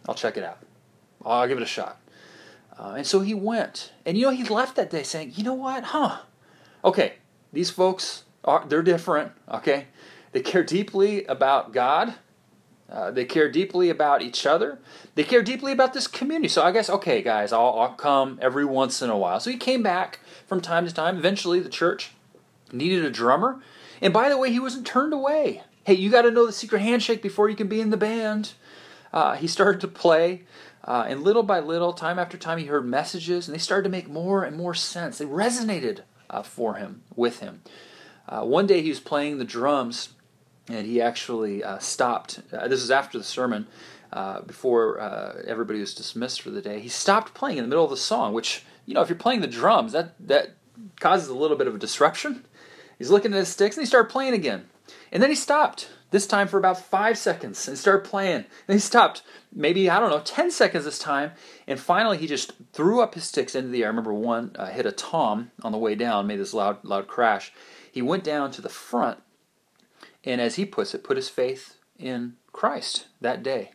I'll 0.08 0.16
check 0.16 0.38
it 0.38 0.44
out. 0.44 0.60
I'll 1.24 1.48
give 1.48 1.58
it 1.58 1.63
a 1.63 1.68
shot. 1.68 2.01
Uh, 2.78 2.96
and 2.98 3.08
so 3.08 3.22
he 3.22 3.34
went. 3.34 3.92
And 4.06 4.18
you 4.18 4.25
know, 4.25 4.32
he 4.32 4.44
left 4.44 4.75
that 4.78 4.89
day 4.89 5.04
saying, 5.04 5.34
You 5.36 5.44
know 5.44 5.54
what? 5.54 5.84
Huh. 5.86 6.20
Okay, 6.84 7.13
these 7.54 7.70
folks 7.70 8.24
are 8.44 8.66
they're 8.68 8.82
different, 8.82 9.32
okay? 9.51 9.88
They 10.32 10.42
care 10.42 10.63
deeply 10.63 11.25
about 11.25 11.74
God. 11.74 12.16
Uh, 12.91 13.12
they 13.12 13.25
care 13.25 13.50
deeply 13.51 13.89
about 13.89 14.22
each 14.22 14.46
other. 14.46 14.79
They 15.15 15.24
care 15.24 15.43
deeply 15.43 15.72
about 15.72 15.93
this 15.93 16.08
community. 16.08 16.48
So 16.48 16.63
I 16.63 16.72
guess, 16.72 16.89
okay, 16.89 17.22
guys, 17.22 17.53
I'll, 17.53 17.79
I'll 17.79 17.93
come 17.93 18.39
every 18.41 18.65
once 18.65 19.01
in 19.01 19.10
a 19.10 19.17
while. 19.17 19.39
So 19.39 19.51
he 19.51 19.58
came 19.58 19.84
back 19.84 20.19
from 20.48 20.60
time 20.60 20.88
to 20.88 20.93
time. 20.93 21.17
Eventually, 21.17 21.60
the 21.60 21.69
church 21.69 22.12
needed 22.72 23.05
a 23.05 23.12
drummer. 23.12 23.62
And 24.01 24.12
by 24.12 24.29
the 24.29 24.38
way, 24.38 24.51
he 24.51 24.60
wasn't 24.60 24.88
turned 24.88 25.13
away. 25.13 25.63
Hey, 25.84 25.93
you 25.93 26.10
got 26.10 26.24
to 26.24 26.31
know 26.31 26.46
the 26.46 26.51
secret 26.51 26.81
handshake 26.81 27.22
before 27.22 27.50
you 27.50 27.55
can 27.55 27.67
be 27.67 27.81
in 27.81 27.89
the 27.89 27.98
band. 27.98 28.53
Uh, 29.13 29.36
he 29.36 29.48
started 29.48 29.81
to 29.81 29.88
play. 29.88 30.43
Uh, 30.84 31.05
and 31.08 31.24
little 31.24 31.43
by 31.43 31.60
little, 31.60 31.93
time 31.93 32.17
after 32.17 32.38
time, 32.38 32.58
he 32.58 32.65
heard 32.65 32.86
messages, 32.86 33.48
and 33.48 33.53
they 33.53 33.60
started 33.60 33.84
to 33.84 33.89
make 33.89 34.10
more 34.10 34.43
and 34.43 34.58
more 34.58 34.74
sense. 34.74 35.17
They 35.17 35.25
resonated 35.25 36.01
uh, 36.29 36.41
for 36.41 36.75
him, 36.75 37.03
with 37.15 37.39
him. 37.39 37.62
Uh, 38.27 38.41
one 38.41 38.65
day 38.65 38.81
he 38.81 38.89
was 38.89 39.00
playing 39.00 39.38
the 39.38 39.46
drums, 39.46 40.10
and 40.70 40.86
he 40.86 41.02
actually 41.02 41.64
uh, 41.64 41.80
stopped. 41.80 42.42
Uh, 42.54 42.68
this 42.68 42.82
is 42.82 42.92
after 42.92 43.18
the 43.18 43.24
sermon, 43.24 43.68
uh, 44.14 44.42
before 44.42 45.00
uh, 45.00 45.42
everybody 45.46 45.80
was 45.80 45.94
dismissed 45.94 46.42
for 46.42 46.50
the 46.50 46.62
day. 46.62 46.80
He 46.80 46.90
stopped 46.90 47.34
playing 47.34 47.58
in 47.58 47.64
the 47.64 47.68
middle 47.68 47.84
of 47.84 47.90
the 47.90 47.98
song, 47.98 48.34
which 48.34 48.64
you 48.86 48.94
know, 48.94 49.02
if 49.02 49.10
you're 49.10 49.18
playing 49.18 49.42
the 49.42 49.48
drums, 49.48 49.92
that 49.92 50.14
that 50.20 50.56
causes 51.00 51.30
a 51.30 51.36
little 51.36 51.58
bit 51.58 51.68
of 51.68 51.76
a 51.76 51.80
disruption. 51.80 52.46
He's 52.98 53.10
looking 53.12 53.34
at 53.34 53.40
his 53.40 53.50
sticks, 53.50 53.78
and 53.78 53.84
he 53.84 53.88
started 53.88 54.12
playing 54.12 54.34
again, 54.34 54.68
and 55.12 55.22
then 55.22 55.30
he 55.30 55.36
stopped. 55.36 55.90
This 56.12 56.26
time 56.26 56.48
for 56.48 56.58
about 56.58 56.82
five 56.82 57.20
seconds 57.20 57.68
and 57.68 57.78
started 57.78 58.04
playing. 58.04 58.46
Then 58.66 58.78
he 58.78 58.80
stopped, 58.80 59.22
maybe 59.54 59.92
I 59.92 60.00
don't 60.00 60.10
know, 60.10 60.22
ten 60.22 60.50
seconds 60.50 60.86
this 60.86 60.98
time, 60.98 61.34
and 61.68 61.80
finally 61.80 62.18
he 62.18 62.26
just 62.26 62.54
threw 62.74 63.00
up 63.00 63.14
his 63.14 63.26
sticks 63.26 63.54
into 63.54 63.70
the 63.70 63.82
air. 63.84 63.86
I 63.86 63.90
remember 63.90 64.14
one 64.16 64.56
uh, 64.58 64.72
hit 64.72 64.88
a 64.88 64.92
tom 64.92 65.52
on 65.62 65.72
the 65.72 65.78
way 65.78 65.94
down, 65.94 66.26
made 66.26 66.40
this 66.40 66.56
loud 66.56 66.84
loud 66.84 67.08
crash. 67.08 67.54
He 67.92 68.02
went 68.02 68.24
down 68.24 68.50
to 68.52 68.62
the 68.62 68.70
front 68.70 69.20
and 70.24 70.42
as 70.42 70.56
he 70.56 70.66
puts 70.66 70.94
it, 70.94 71.04
put 71.04 71.18
his 71.18 71.30
faith 71.30 71.78
in 71.98 72.36
Christ 72.52 73.08
that 73.22 73.44
day. 73.44 73.72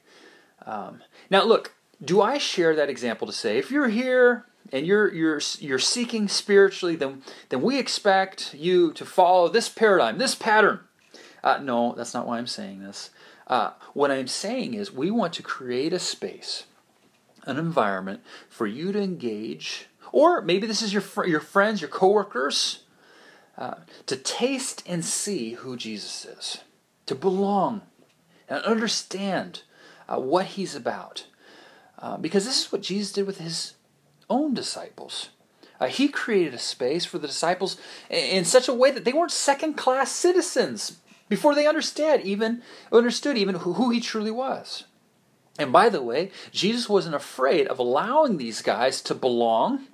Um, 0.67 1.03
now, 1.31 1.45
look, 1.45 1.75
do 2.03 2.21
I 2.21 2.39
share 2.39 2.75
that 2.77 2.91
example 2.91 3.27
to 3.27 3.33
say 3.33 3.59
if 3.59 3.71
you're 3.71 3.89
here 3.89 4.47
and 4.73 4.87
you're 4.87 5.13
you're 5.13 5.41
you're 5.59 5.79
seeking 5.79 6.29
spiritually, 6.29 6.97
then 6.97 7.23
then 7.49 7.63
we 7.63 7.79
expect 7.79 8.55
you 8.55 8.93
to 8.93 9.05
follow 9.05 9.49
this 9.49 9.69
paradigm, 9.69 10.19
this 10.19 10.35
pattern? 10.35 10.81
Uh, 11.43 11.59
no, 11.59 11.95
that's 11.95 12.15
not 12.15 12.27
why 12.27 12.39
I'm 12.39 12.47
saying 12.47 12.83
this. 12.83 13.11
Uh, 13.47 13.73
what 13.93 14.11
I'm 14.11 14.27
saying 14.27 14.75
is 14.75 14.91
we 14.91 15.11
want 15.11 15.35
to 15.35 15.43
create 15.43 15.93
a 15.93 15.99
space, 15.99 16.65
an 17.45 17.59
environment 17.59 18.23
for 18.49 18.67
you 18.67 18.91
to 18.93 19.01
engage, 19.01 19.89
or 20.11 20.41
maybe 20.41 20.67
this 20.67 20.81
is 20.81 20.93
your 20.93 21.03
fr- 21.03 21.27
your 21.27 21.41
friends, 21.41 21.83
your 21.83 21.91
coworkers 21.91 22.84
uh, 23.57 23.75
to 24.07 24.17
taste 24.17 24.83
and 24.87 25.05
see 25.05 25.53
who 25.53 25.77
Jesus 25.77 26.25
is, 26.25 26.59
to 27.07 27.15
belong 27.15 27.83
and 28.49 28.63
understand 28.65 29.63
uh, 30.09 30.19
what 30.19 30.47
he's 30.47 30.75
about. 30.75 31.27
Uh, 31.99 32.17
because 32.17 32.45
this 32.45 32.67
is 32.67 32.73
what 32.73 32.83
Jesus 32.83 33.13
did 33.13 33.27
with 33.27 33.39
his 33.39 33.75
own 34.29 34.55
disciples. 34.55 35.31
Uh, 35.81 35.87
he 35.87 36.09
created 36.09 36.55
a 36.55 36.59
space 36.59 37.05
for 37.05 37.19
the 37.19 37.27
disciples 37.27 37.77
in 38.11 38.45
such 38.45 38.69
a 38.69 38.75
way 38.75 38.91
that 38.91 39.05
they 39.05 39.13
weren't 39.13 39.31
second 39.31 39.75
class 39.75 40.11
citizens 40.11 40.99
before 41.29 41.55
they 41.55 41.67
understood 41.67 42.21
even 42.21 42.63
understood 42.93 43.37
even 43.37 43.57
who 43.57 43.91
he 43.91 44.01
truly 44.01 44.31
was. 44.31 44.85
And 45.59 45.73
by 45.73 45.89
the 45.89 46.03
way, 46.03 46.31
Jesus 46.51 46.89
wasn't 46.89 47.15
afraid 47.15 47.67
of 47.69 47.79
allowing 47.79 48.37
these 48.37 48.61
guys 48.61 49.01
to 49.03 49.15
belong 49.15 49.87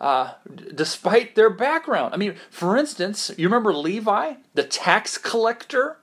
uh, 0.00 0.34
despite 0.74 1.34
their 1.34 1.50
background. 1.50 2.14
I 2.14 2.16
mean, 2.16 2.36
for 2.50 2.76
instance, 2.76 3.30
you 3.36 3.46
remember 3.46 3.72
Levi, 3.72 4.34
the 4.54 4.64
tax 4.64 5.18
collector? 5.18 5.98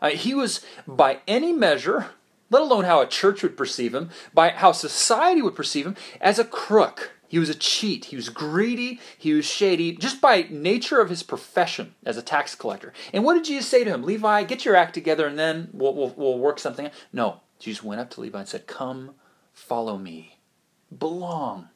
Uh, 0.00 0.10
he 0.10 0.34
was, 0.34 0.64
by 0.86 1.18
any 1.26 1.52
measure, 1.52 2.06
let 2.50 2.62
alone 2.62 2.84
how 2.84 3.00
a 3.00 3.06
church 3.06 3.42
would 3.42 3.56
perceive 3.56 3.94
him, 3.94 4.10
by 4.32 4.50
how 4.50 4.72
society 4.72 5.42
would 5.42 5.54
perceive 5.54 5.86
him, 5.86 5.96
as 6.20 6.38
a 6.38 6.44
crook. 6.44 7.12
He 7.26 7.38
was 7.40 7.48
a 7.48 7.54
cheat. 7.54 8.06
He 8.06 8.16
was 8.16 8.28
greedy. 8.28 9.00
He 9.18 9.32
was 9.32 9.44
shady, 9.44 9.96
just 9.96 10.20
by 10.20 10.46
nature 10.50 11.00
of 11.00 11.08
his 11.08 11.24
profession 11.24 11.94
as 12.04 12.16
a 12.16 12.22
tax 12.22 12.54
collector. 12.54 12.92
And 13.12 13.24
what 13.24 13.34
did 13.34 13.44
Jesus 13.44 13.66
say 13.66 13.82
to 13.82 13.90
him? 13.90 14.04
Levi, 14.04 14.44
get 14.44 14.64
your 14.64 14.76
act 14.76 14.94
together 14.94 15.26
and 15.26 15.36
then 15.36 15.68
we'll, 15.72 15.94
we'll, 15.94 16.14
we'll 16.16 16.38
work 16.38 16.60
something 16.60 16.86
out. 16.86 16.92
No, 17.12 17.40
Jesus 17.58 17.82
went 17.82 18.00
up 18.00 18.10
to 18.10 18.20
Levi 18.20 18.38
and 18.38 18.48
said, 18.48 18.68
Come, 18.68 19.14
follow 19.52 19.98
me. 19.98 20.38
Belong. 20.96 21.70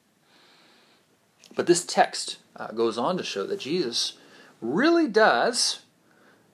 But 1.59 1.67
this 1.67 1.85
text 1.85 2.37
uh, 2.55 2.69
goes 2.69 2.97
on 2.97 3.17
to 3.17 3.25
show 3.25 3.45
that 3.45 3.59
Jesus 3.59 4.13
really 4.61 5.09
does 5.09 5.81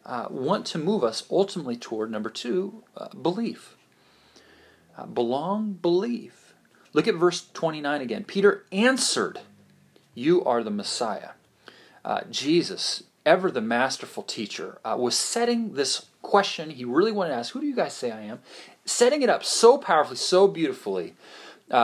uh, 0.06 0.28
want 0.30 0.64
to 0.68 0.78
move 0.78 1.04
us 1.04 1.25
ultimately 1.30 1.76
toward 1.76 2.11
number 2.11 2.30
two 2.30 2.82
uh, 2.96 3.08
belief. 3.08 3.76
Uh, 4.96 5.04
belong, 5.04 5.75
believe. 5.75 6.54
Look 6.94 7.06
at 7.06 7.16
verse 7.16 7.46
29 7.52 8.00
again. 8.00 8.25
Peter 8.25 8.64
answered, 8.73 9.40
You 10.14 10.42
are 10.42 10.62
the 10.62 10.70
Messiah. 10.70 11.32
Uh, 12.02 12.23
Jesus, 12.30 13.02
ever 13.26 13.50
the 13.50 13.61
masterful 13.61 14.23
teacher, 14.23 14.78
uh, 14.87 14.96
was 14.99 15.18
setting 15.18 15.75
this 15.75 16.06
question 16.23 16.70
he 16.70 16.87
really 16.87 17.12
wanted 17.12 17.32
to 17.32 17.37
ask 17.37 17.52
Who 17.52 17.61
do 17.61 17.66
you 17.66 17.76
guys 17.76 17.92
say 17.92 18.11
I 18.11 18.23
am? 18.23 18.40
Setting 18.87 19.20
it 19.20 19.28
up 19.28 19.44
so 19.44 19.76
powerfully, 19.76 20.16
so 20.16 20.49
beautifully. 20.49 21.12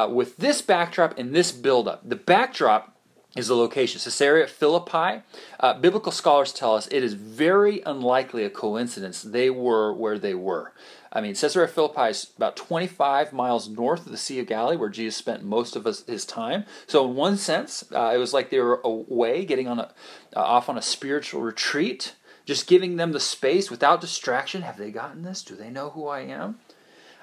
with 0.08 0.38
this 0.38 0.62
backdrop 0.62 1.18
and 1.18 1.34
this 1.34 1.52
buildup. 1.52 2.08
The 2.08 2.16
backdrop 2.16 2.89
is 3.36 3.48
the 3.48 3.54
location. 3.54 4.00
Caesarea 4.00 4.46
Philippi. 4.46 5.22
Uh, 5.58 5.74
biblical 5.74 6.12
scholars 6.12 6.52
tell 6.52 6.74
us 6.74 6.88
it 6.88 7.04
is 7.04 7.14
very 7.14 7.80
unlikely 7.86 8.44
a 8.44 8.50
coincidence 8.50 9.22
they 9.22 9.50
were 9.50 9.92
where 9.92 10.18
they 10.18 10.34
were. 10.34 10.72
I 11.12 11.20
mean, 11.20 11.34
Caesarea 11.34 11.68
Philippi 11.68 12.10
is 12.10 12.30
about 12.36 12.56
25 12.56 13.32
miles 13.32 13.68
north 13.68 14.06
of 14.06 14.12
the 14.12 14.18
Sea 14.18 14.40
of 14.40 14.46
Galilee, 14.46 14.76
where 14.76 14.88
Jesus 14.88 15.16
spent 15.16 15.42
most 15.42 15.74
of 15.74 15.84
his 15.84 16.24
time. 16.24 16.64
So, 16.86 17.08
in 17.08 17.16
one 17.16 17.36
sense, 17.36 17.84
uh, 17.92 18.12
it 18.14 18.18
was 18.18 18.32
like 18.32 18.50
they 18.50 18.60
were 18.60 18.80
away, 18.84 19.44
getting 19.44 19.66
on 19.66 19.80
a, 19.80 19.92
uh, 20.36 20.40
off 20.40 20.68
on 20.68 20.78
a 20.78 20.82
spiritual 20.82 21.40
retreat, 21.40 22.14
just 22.44 22.68
giving 22.68 22.96
them 22.96 23.10
the 23.10 23.20
space 23.20 23.70
without 23.70 24.00
distraction. 24.00 24.62
Have 24.62 24.78
they 24.78 24.92
gotten 24.92 25.22
this? 25.22 25.42
Do 25.42 25.56
they 25.56 25.70
know 25.70 25.90
who 25.90 26.06
I 26.06 26.20
am? 26.20 26.58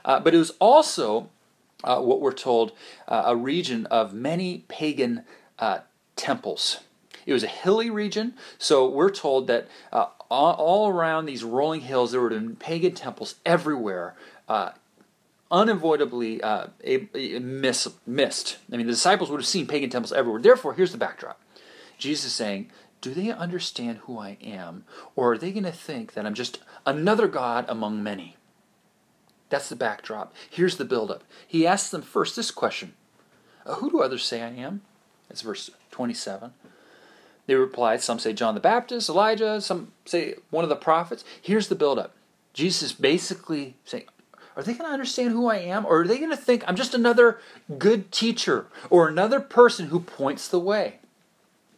Uh, 0.03 0.19
but 0.19 0.33
it 0.33 0.37
was 0.37 0.51
also 0.59 1.29
uh, 1.83 2.01
what 2.01 2.19
we're 2.19 2.33
told 2.33 2.73
uh, 3.07 3.23
a 3.25 3.35
region 3.35 3.85
of 3.85 4.13
many 4.13 4.65
pagan 4.67 5.23
uh, 5.59 5.79
temples. 6.17 6.81
It 7.25 7.33
was 7.33 7.43
a 7.43 7.47
hilly 7.47 7.89
region, 7.89 8.33
so 8.57 8.87
we're 8.87 9.11
told 9.11 9.47
that 9.47 9.67
uh, 9.91 10.07
all 10.29 10.89
around 10.89 11.25
these 11.25 11.43
rolling 11.43 11.81
hills 11.81 12.11
there 12.11 12.21
were 12.21 12.39
pagan 12.59 12.93
temples 12.93 13.35
everywhere, 13.45 14.15
uh, 14.47 14.71
unavoidably 15.51 16.41
uh, 16.41 16.67
miss, 17.13 17.87
missed. 18.05 18.57
I 18.71 18.77
mean, 18.77 18.87
the 18.87 18.93
disciples 18.93 19.29
would 19.29 19.39
have 19.41 19.47
seen 19.47 19.67
pagan 19.67 19.89
temples 19.89 20.13
everywhere. 20.13 20.41
Therefore, 20.41 20.73
here's 20.73 20.91
the 20.91 20.97
backdrop 20.97 21.39
Jesus 21.97 22.27
is 22.27 22.33
saying, 22.33 22.69
Do 23.01 23.13
they 23.13 23.31
understand 23.31 23.99
who 23.99 24.19
I 24.19 24.37
am, 24.41 24.85
or 25.15 25.33
are 25.33 25.37
they 25.37 25.51
going 25.51 25.63
to 25.63 25.71
think 25.71 26.13
that 26.13 26.25
I'm 26.25 26.33
just 26.33 26.59
another 26.85 27.27
God 27.27 27.65
among 27.67 28.01
many? 28.03 28.37
That's 29.49 29.69
the 29.69 29.75
backdrop. 29.75 30.33
Here's 30.49 30.77
the 30.77 30.85
buildup. 30.85 31.23
He 31.47 31.65
asks 31.65 31.89
them 31.89 32.01
first 32.01 32.35
this 32.35 32.51
question 32.51 32.93
Who 33.65 33.89
do 33.89 34.01
others 34.01 34.25
say 34.25 34.41
I 34.41 34.49
am? 34.49 34.81
It's 35.29 35.41
verse 35.41 35.69
27. 35.91 36.53
They 37.45 37.55
replied, 37.55 38.01
some 38.01 38.19
say 38.19 38.33
John 38.33 38.55
the 38.55 38.59
Baptist, 38.59 39.09
Elijah, 39.09 39.61
some 39.61 39.93
say 40.05 40.35
one 40.49 40.63
of 40.63 40.69
the 40.69 40.75
prophets. 40.75 41.23
Here's 41.41 41.69
the 41.69 41.75
buildup. 41.75 42.13
Jesus 42.53 42.91
basically 42.91 43.75
saying, 43.85 44.05
are 44.57 44.63
they 44.63 44.73
going 44.73 44.87
to 44.87 44.93
understand 44.93 45.31
who 45.31 45.47
I 45.47 45.57
am? 45.57 45.85
Or 45.85 46.01
are 46.01 46.07
they 46.07 46.17
going 46.17 46.31
to 46.31 46.35
think 46.35 46.63
I'm 46.67 46.75
just 46.75 46.95
another 46.95 47.39
good 47.77 48.11
teacher 48.11 48.65
or 48.89 49.07
another 49.07 49.39
person 49.39 49.87
who 49.87 49.99
points 49.99 50.47
the 50.47 50.59
way? 50.59 50.95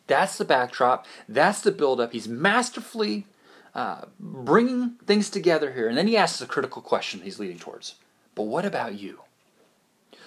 That's 0.08 0.38
the 0.38 0.46
backdrop. 0.46 1.06
That's 1.28 1.62
the 1.62 1.72
buildup. 1.72 2.14
He's 2.14 2.28
masterfully 2.28 3.28
uh, 3.76 4.06
bringing 4.20 4.92
things 5.06 5.30
together 5.30 5.74
here. 5.74 5.88
And 5.88 5.98
then 5.98 6.08
he 6.08 6.18
asks 6.18 6.42
a 6.42 6.48
critical 6.48 6.82
question 6.82 7.22
he's 7.22 7.38
leading 7.38 7.60
towards. 7.60 7.96
But 8.34 8.44
what 8.44 8.66
about 8.66 8.98
you? 8.98 9.20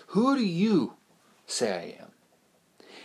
Who 0.09 0.37
do 0.37 0.45
you 0.45 0.95
say 1.47 1.97
I 1.99 2.02
am? 2.02 2.12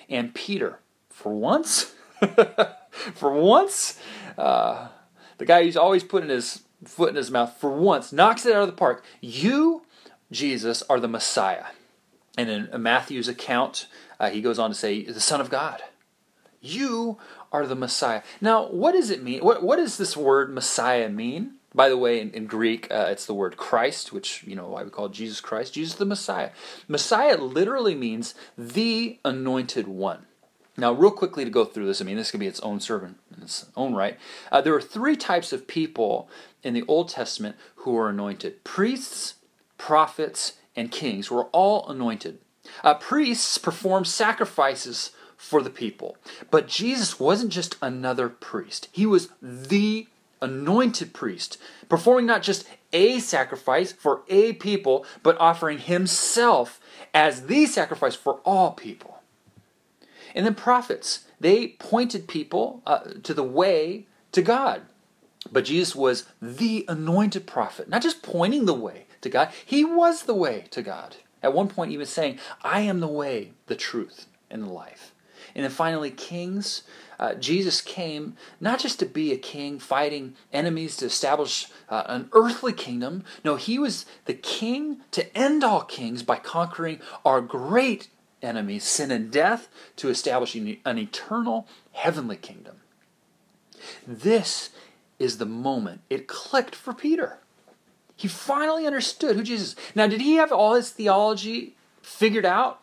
And 0.10 0.34
Peter, 0.34 0.80
for 1.10 1.34
once, 1.34 1.94
for 3.14 3.34
once, 3.34 4.00
uh, 4.38 4.90
the 5.38 5.46
guy 5.46 5.64
who's 5.64 5.78
always 5.78 6.04
putting 6.04 6.30
his 6.30 6.64
foot 6.86 7.10
in 7.10 7.16
his 7.16 7.32
mouth, 7.32 7.56
for 7.60 7.72
once, 7.72 8.14
knocks 8.14 8.46
it 8.46 8.56
out 8.56 8.62
of 8.62 8.68
the 8.68 8.74
park. 8.74 9.04
You, 9.22 9.84
Jesus, 10.32 10.84
are 10.90 11.00
the 11.00 11.08
Messiah. 11.08 11.66
And 12.38 12.50
in 12.50 12.82
Matthew's 12.82 13.28
account, 13.28 13.88
uh, 14.20 14.30
he 14.30 14.42
goes 14.42 14.60
on 14.60 14.70
to 14.70 14.76
say, 14.76 15.04
the 15.04 15.20
Son 15.20 15.42
of 15.42 15.50
God. 15.50 15.82
You 16.62 17.18
are 17.52 17.66
the 17.66 17.76
Messiah. 17.76 18.22
Now, 18.42 18.68
what 18.68 18.94
does 18.94 19.10
it 19.10 19.24
mean? 19.24 19.42
What, 19.42 19.64
what 19.64 19.78
does 19.78 19.98
this 19.98 20.18
word 20.18 20.54
Messiah 20.54 21.10
mean? 21.10 21.56
By 21.78 21.90
the 21.90 21.98
way, 21.98 22.20
in, 22.20 22.32
in 22.32 22.48
Greek, 22.48 22.88
uh, 22.90 23.06
it's 23.12 23.28
the 23.28 23.36
word 23.36 23.56
Christ, 23.56 24.12
which, 24.12 24.44
you 24.48 24.56
know, 24.56 24.68
why 24.68 24.82
we 24.82 24.90
call 24.90 25.10
Jesus 25.10 25.40
Christ. 25.40 25.76
Jesus 25.76 25.94
the 25.94 26.06
Messiah. 26.06 26.50
Messiah 26.88 27.38
literally 27.38 27.94
means 27.94 28.34
the 28.58 29.20
anointed 29.24 29.88
one. 29.88 30.26
Now, 30.76 30.92
real 30.92 31.12
quickly 31.12 31.46
to 31.46 31.52
go 31.52 31.66
through 31.66 31.86
this, 31.86 32.02
I 32.02 32.06
mean, 32.06 32.18
this 32.18 32.32
could 32.32 32.40
be 32.40 32.48
its 32.48 32.60
own 32.62 32.80
sermon 32.80 33.18
in 33.36 33.44
its 33.44 33.68
own 33.76 33.94
right. 33.94 34.18
Uh, 34.52 34.60
there 34.60 34.74
are 34.74 34.82
three 34.82 35.16
types 35.16 35.54
of 35.54 35.68
people 35.68 36.28
in 36.64 36.74
the 36.74 36.84
Old 36.88 37.10
Testament 37.10 37.56
who 37.76 37.96
are 37.96 38.10
anointed 38.10 38.64
priests, 38.64 39.36
prophets, 39.78 40.54
and 40.76 40.92
kings 40.92 41.30
were 41.30 41.46
all 41.46 41.88
anointed. 41.88 42.40
Uh, 42.84 42.96
priests 42.96 43.60
performed 43.60 44.08
sacrifices 44.08 45.12
for 45.36 45.62
the 45.62 45.70
people. 45.70 46.18
But 46.50 46.68
Jesus 46.68 47.20
wasn't 47.20 47.52
just 47.52 47.76
another 47.84 48.30
priest, 48.30 48.90
he 48.92 49.06
was 49.06 49.30
the 49.44 50.08
anointed 50.42 51.14
priest, 51.14 51.58
performing 51.90 52.26
not 52.26 52.44
just 52.44 52.68
a 52.94 53.20
sacrifice 53.20 53.92
for 53.92 54.22
a 54.30 54.54
people, 54.54 55.06
but 55.24 55.38
offering 55.40 55.80
himself 55.80 56.80
as 57.14 57.48
the 57.48 57.66
sacrifice 57.66 58.16
for 58.16 58.36
all 58.46 58.72
people. 58.72 59.20
And 60.36 60.46
then 60.46 60.56
prophets, 60.56 61.26
they 61.40 61.70
pointed 61.80 62.28
people 62.28 62.82
uh, 62.86 63.00
to 63.24 63.34
the 63.34 63.44
way 63.44 64.06
to 64.32 64.42
God. 64.42 64.84
But 65.52 65.66
Jesus 65.66 65.96
was 65.96 66.26
the 66.42 66.86
anointed 66.88 67.48
prophet, 67.48 67.90
not 67.90 68.02
just 68.02 68.22
pointing 68.22 68.66
the 68.66 68.74
way 68.74 69.06
to 69.22 69.30
God, 69.30 69.50
he 69.66 69.86
was 69.86 70.24
the 70.24 70.36
way 70.36 70.66
to 70.72 70.82
God. 70.82 71.18
At 71.42 71.54
one 71.54 71.68
point, 71.68 71.92
he 71.92 71.98
was 71.98 72.10
saying, 72.10 72.40
I 72.62 72.82
am 72.82 73.00
the 73.00 73.08
way, 73.08 73.52
the 73.68 73.76
truth, 73.76 74.28
and 74.50 74.64
the 74.64 74.70
life. 74.70 75.14
And 75.56 75.64
then 75.64 75.72
finally, 75.72 76.12
kings. 76.12 76.84
Uh, 77.20 77.34
Jesus 77.34 77.82
came 77.82 78.36
not 78.60 78.80
just 78.80 79.00
to 79.00 79.06
be 79.06 79.32
a 79.32 79.38
king 79.38 79.80
fighting 79.80 80.36
enemies 80.54 80.98
to 80.98 81.06
establish 81.06 81.68
uh, 81.90 82.04
an 82.08 82.30
earthly 82.34 82.74
kingdom. 82.74 83.24
No, 83.44 83.56
he 83.56 83.80
was 83.80 84.06
the 84.26 84.34
king 84.34 85.02
to 85.12 85.36
end 85.36 85.64
all 85.64 85.82
kings 85.82 86.24
by 86.24 86.38
conquering 86.38 87.00
our 87.26 87.42
great 87.42 88.10
enemies, 88.42 88.84
sin 88.84 89.10
and 89.10 89.32
death, 89.32 89.68
to 89.96 90.10
establish 90.10 90.54
an 90.56 90.78
eternal 90.86 91.68
heavenly 91.94 92.38
kingdom. 92.38 92.78
This 94.06 94.70
is 95.18 95.38
the 95.38 95.46
moment 95.46 96.02
it 96.10 96.28
clicked 96.28 96.76
for 96.76 96.94
Peter. 96.94 97.40
He 98.16 98.28
finally 98.28 98.86
understood 98.86 99.36
who 99.36 99.44
Jesus 99.44 99.70
is. 99.70 99.76
Now, 99.96 100.08
did 100.08 100.22
he 100.22 100.36
have 100.36 100.52
all 100.52 100.76
his 100.76 100.90
theology 100.92 101.76
figured 102.02 102.46
out? 102.46 102.82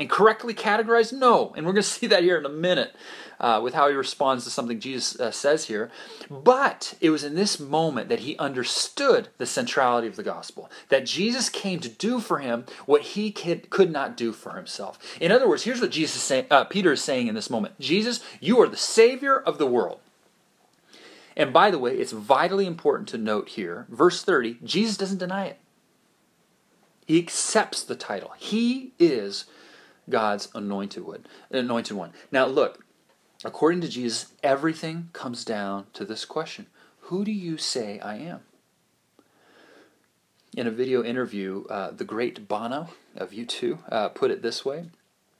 and 0.00 0.08
correctly 0.08 0.54
categorized? 0.54 1.12
No. 1.12 1.52
And 1.56 1.66
we're 1.66 1.72
going 1.72 1.82
to 1.82 1.88
see 1.88 2.08
that 2.08 2.24
here 2.24 2.38
in 2.38 2.46
a 2.46 2.50
minute 2.50 2.94
uh, 3.40 3.60
with 3.62 3.74
how 3.74 3.88
he 3.88 3.94
responds 3.94 4.44
to 4.44 4.50
something 4.50 4.78
Jesus 4.78 5.18
uh, 5.18 5.30
says 5.30 5.66
here. 5.66 5.90
But 6.30 6.94
it 7.00 7.10
was 7.10 7.24
in 7.24 7.34
this 7.34 7.58
moment 7.58 8.08
that 8.08 8.20
he 8.20 8.36
understood 8.38 9.28
the 9.38 9.46
centrality 9.46 10.06
of 10.06 10.16
the 10.16 10.22
gospel, 10.22 10.70
that 10.90 11.06
Jesus 11.06 11.48
came 11.48 11.80
to 11.80 11.88
do 11.88 12.20
for 12.20 12.38
him 12.38 12.64
what 12.86 13.02
he 13.02 13.32
could, 13.32 13.70
could 13.70 13.90
not 13.90 14.16
do 14.16 14.32
for 14.32 14.52
himself. 14.56 14.98
In 15.20 15.32
other 15.32 15.48
words, 15.48 15.64
here's 15.64 15.80
what 15.80 15.90
Jesus 15.90 16.22
say, 16.22 16.46
uh, 16.50 16.64
Peter 16.64 16.92
is 16.92 17.02
saying 17.02 17.26
in 17.26 17.34
this 17.34 17.50
moment 17.50 17.78
Jesus, 17.80 18.20
you 18.40 18.60
are 18.60 18.68
the 18.68 18.76
Savior 18.76 19.36
of 19.36 19.58
the 19.58 19.66
world. 19.66 20.00
And 21.36 21.52
by 21.52 21.70
the 21.70 21.78
way, 21.78 21.96
it's 21.96 22.12
vitally 22.12 22.66
important 22.66 23.08
to 23.10 23.18
note 23.18 23.50
here, 23.50 23.86
verse 23.88 24.22
30, 24.22 24.58
Jesus 24.62 24.96
doesn't 24.96 25.18
deny 25.18 25.46
it. 25.46 25.58
He 27.06 27.18
accepts 27.18 27.82
the 27.82 27.96
title. 27.96 28.32
He 28.36 28.92
is 28.98 29.46
God's 30.08 30.48
anointed 30.54 31.04
one. 31.04 31.26
Anointed 31.50 31.96
one. 31.96 32.12
Now 32.30 32.46
look, 32.46 32.84
according 33.44 33.80
to 33.82 33.88
Jesus, 33.88 34.32
everything 34.42 35.10
comes 35.12 35.44
down 35.44 35.86
to 35.94 36.04
this 36.04 36.24
question: 36.24 36.66
Who 37.02 37.24
do 37.24 37.32
you 37.32 37.56
say 37.56 37.98
I 38.00 38.16
am? 38.16 38.40
In 40.56 40.66
a 40.66 40.72
video 40.72 41.04
interview, 41.04 41.64
uh, 41.70 41.92
the 41.92 42.04
great 42.04 42.48
Bono 42.48 42.88
of 43.16 43.30
U2 43.30 43.78
uh, 43.90 44.08
put 44.08 44.30
it 44.30 44.42
this 44.42 44.64
way. 44.64 44.86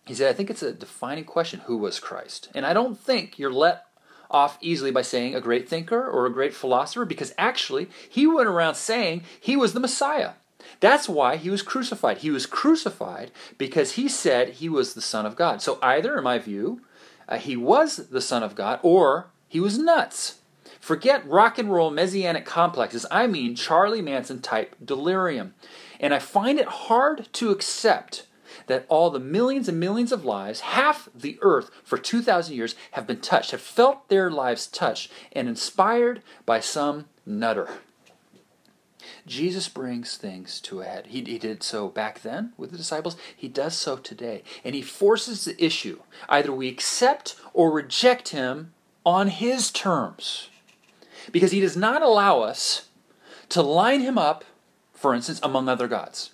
He 0.07 0.15
said, 0.15 0.29
I 0.29 0.33
think 0.33 0.51
it's 0.51 0.63
a 0.63 0.73
defining 0.73 1.25
question 1.25 1.61
who 1.67 1.77
was 1.77 2.01
Christ? 2.01 2.49
And 2.55 2.65
I 2.65 2.73
don't 2.73 2.99
think 2.99 3.39
you're 3.39 3.53
let 3.53 3.87
off 4.31 4.59
easily 4.61 4.91
by 4.91 5.03
saying 5.03 5.35
a 5.35 5.41
great 5.41 5.69
thinker 5.69 6.05
or 6.05 6.27
a 6.27 6.33
great 6.33 6.55
philosopher 6.55 7.05
because 7.05 7.35
actually 7.37 7.89
he 8.09 8.27
went 8.27 8.49
around 8.49 8.77
saying 8.77 9.23
he 9.41 9.57
was 9.57 9.73
the 9.73 9.81
Messiah. 9.81 10.33
That's 10.79 11.09
why 11.09 11.37
he 11.37 11.51
was 11.51 11.63
crucified. 11.63 12.19
He 12.19 12.31
was 12.31 12.47
crucified 12.47 13.31
because 13.59 13.93
he 13.93 14.09
said 14.09 14.51
he 14.51 14.69
was 14.69 14.95
the 14.95 15.01
Son 15.01 15.27
of 15.27 15.37
God. 15.37 15.61
So, 15.63 15.79
either, 15.83 16.17
in 16.17 16.25
my 16.25 16.39
view, 16.39 16.81
uh, 17.31 17.39
he 17.39 17.57
was 17.57 18.09
the 18.09 18.21
Son 18.21 18.43
of 18.43 18.55
God 18.55 18.81
or 18.83 19.31
he 19.49 19.61
was 19.61 19.79
nuts. 19.79 20.41
Forget 20.81 21.27
rock 21.27 21.59
and 21.59 21.73
roll 21.73 21.91
messianic 21.91 22.45
complexes. 22.45 23.07
I 23.11 23.27
mean 23.27 23.55
Charlie 23.55 24.03
Manson 24.03 24.41
type 24.41 24.75
delirium. 24.85 25.55
And 25.99 26.13
I 26.13 26.19
find 26.19 26.59
it 26.59 26.67
hard 26.67 27.29
to 27.35 27.51
accept 27.51 28.27
that 28.67 28.87
all 28.89 29.11
the 29.11 29.21
millions 29.21 29.69
and 29.69 29.79
millions 29.79 30.13
of 30.13 30.25
lives, 30.25 30.61
half 30.61 31.09
the 31.15 31.39
earth 31.43 31.71
for 31.85 31.99
2,000 31.99 32.55
years, 32.55 32.75
have 32.93 33.07
been 33.07 33.21
touched, 33.21 33.51
have 33.51 33.61
felt 33.61 34.09
their 34.09 34.31
lives 34.31 34.67
touched 34.67 35.11
and 35.33 35.49
inspired 35.49 36.23
by 36.47 36.61
some 36.61 37.07
nutter. 37.27 37.69
Jesus 39.31 39.69
brings 39.69 40.17
things 40.17 40.61
to 40.63 40.81
a 40.81 40.85
head. 40.85 41.07
He, 41.07 41.23
he 41.23 41.39
did 41.39 41.63
so 41.63 41.89
back 41.89 42.21
then 42.21 42.53
with 42.57 42.73
the 42.73 42.77
disciples, 42.77 43.17
he 43.35 43.47
does 43.47 43.77
so 43.77 43.97
today. 43.97 44.43
And 44.65 44.75
he 44.75 44.83
forces 44.83 45.45
the 45.45 45.65
issue. 45.65 46.01
Either 46.29 46.53
we 46.53 46.69
accept 46.69 47.37
or 47.55 47.71
reject 47.71 48.31
him 48.31 48.73
on 49.07 49.29
his 49.29 49.71
terms. 49.71 50.51
Because 51.31 51.53
he 51.53 51.61
does 51.61 51.77
not 51.77 52.03
allow 52.03 52.41
us 52.41 52.89
to 53.51 53.63
line 53.63 54.01
him 54.01 54.19
up, 54.19 54.45
for 54.93 55.15
instance, 55.15 55.39
among 55.45 55.69
other 55.69 55.87
gods. 55.87 56.33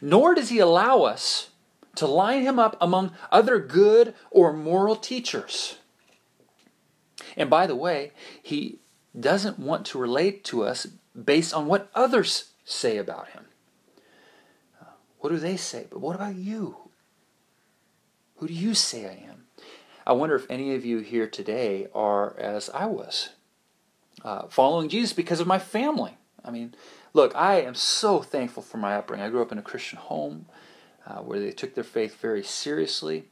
Nor 0.00 0.36
does 0.36 0.50
he 0.50 0.60
allow 0.60 1.02
us 1.02 1.50
to 1.96 2.06
line 2.06 2.42
him 2.42 2.60
up 2.60 2.76
among 2.80 3.10
other 3.32 3.58
good 3.58 4.14
or 4.30 4.52
moral 4.52 4.94
teachers. 4.94 5.78
And 7.36 7.50
by 7.50 7.66
the 7.66 7.74
way, 7.74 8.12
he 8.40 8.78
doesn't 9.18 9.58
want 9.58 9.84
to 9.86 9.98
relate 9.98 10.44
to 10.44 10.62
us 10.62 10.86
based 11.22 11.54
on 11.54 11.66
what 11.66 11.90
others 11.94 12.50
say 12.64 12.96
about 12.96 13.28
him. 13.30 13.44
Uh, 14.80 14.86
what 15.20 15.30
do 15.30 15.38
they 15.38 15.56
say? 15.56 15.86
But 15.90 16.00
what 16.00 16.16
about 16.16 16.34
you? 16.34 16.76
Who 18.36 18.48
do 18.48 18.54
you 18.54 18.74
say 18.74 19.06
I 19.06 19.30
am? 19.30 19.44
I 20.06 20.12
wonder 20.12 20.34
if 20.34 20.50
any 20.50 20.74
of 20.74 20.84
you 20.84 20.98
here 20.98 21.26
today 21.26 21.86
are 21.94 22.38
as 22.38 22.68
I 22.70 22.86
was, 22.86 23.30
uh, 24.22 24.48
following 24.48 24.88
Jesus 24.88 25.12
because 25.12 25.40
of 25.40 25.46
my 25.46 25.58
family. 25.58 26.18
I 26.44 26.50
mean, 26.50 26.74
look, 27.14 27.34
I 27.34 27.62
am 27.62 27.74
so 27.74 28.20
thankful 28.20 28.62
for 28.62 28.76
my 28.76 28.96
upbringing. 28.96 29.24
I 29.24 29.30
grew 29.30 29.40
up 29.40 29.52
in 29.52 29.58
a 29.58 29.62
Christian 29.62 29.98
home 29.98 30.46
uh, 31.06 31.18
where 31.18 31.40
they 31.40 31.52
took 31.52 31.74
their 31.74 31.84
faith 31.84 32.20
very 32.20 32.42
seriously. 32.42 33.24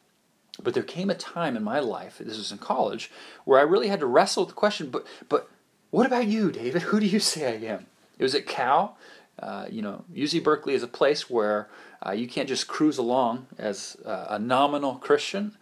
But 0.63 0.75
there 0.75 0.83
came 0.83 1.11
a 1.11 1.15
time 1.15 1.57
in 1.57 1.65
my 1.65 1.81
life, 1.81 2.19
this 2.19 2.37
was 2.37 2.53
in 2.53 2.59
college, 2.59 3.11
where 3.45 3.59
I 3.59 3.63
really 3.63 3.89
had 3.89 4.01
to 4.01 4.07
wrestle 4.07 4.45
with 4.45 4.51
the 4.51 4.55
question, 4.55 4.91
but, 4.91 5.07
but 5.29 5.49
what 5.93 6.07
about 6.07 6.27
you, 6.27 6.51
David? 6.51 6.83
Who 6.83 6.99
do 6.99 7.07
you 7.07 7.21
say 7.21 7.47
I 7.47 7.73
am? 7.73 7.87
It 8.19 8.23
was 8.23 8.35
at 8.35 8.47
Cal. 8.47 8.97
Uh, 9.39 9.67
you 9.71 9.83
know, 9.83 10.05
UC 10.15 10.43
Berkeley 10.43 10.75
is 10.75 10.83
a 10.83 10.89
place 10.89 11.29
where 11.29 11.69
uh, 12.05 12.13
you 12.13 12.27
can't 12.27 12.49
just 12.49 12.67
cruise 12.67 12.97
along 12.97 13.47
as 13.59 13.97
uh, 14.05 14.27
a 14.31 14.39
nominal 14.39 14.95
Christian. 14.95 15.57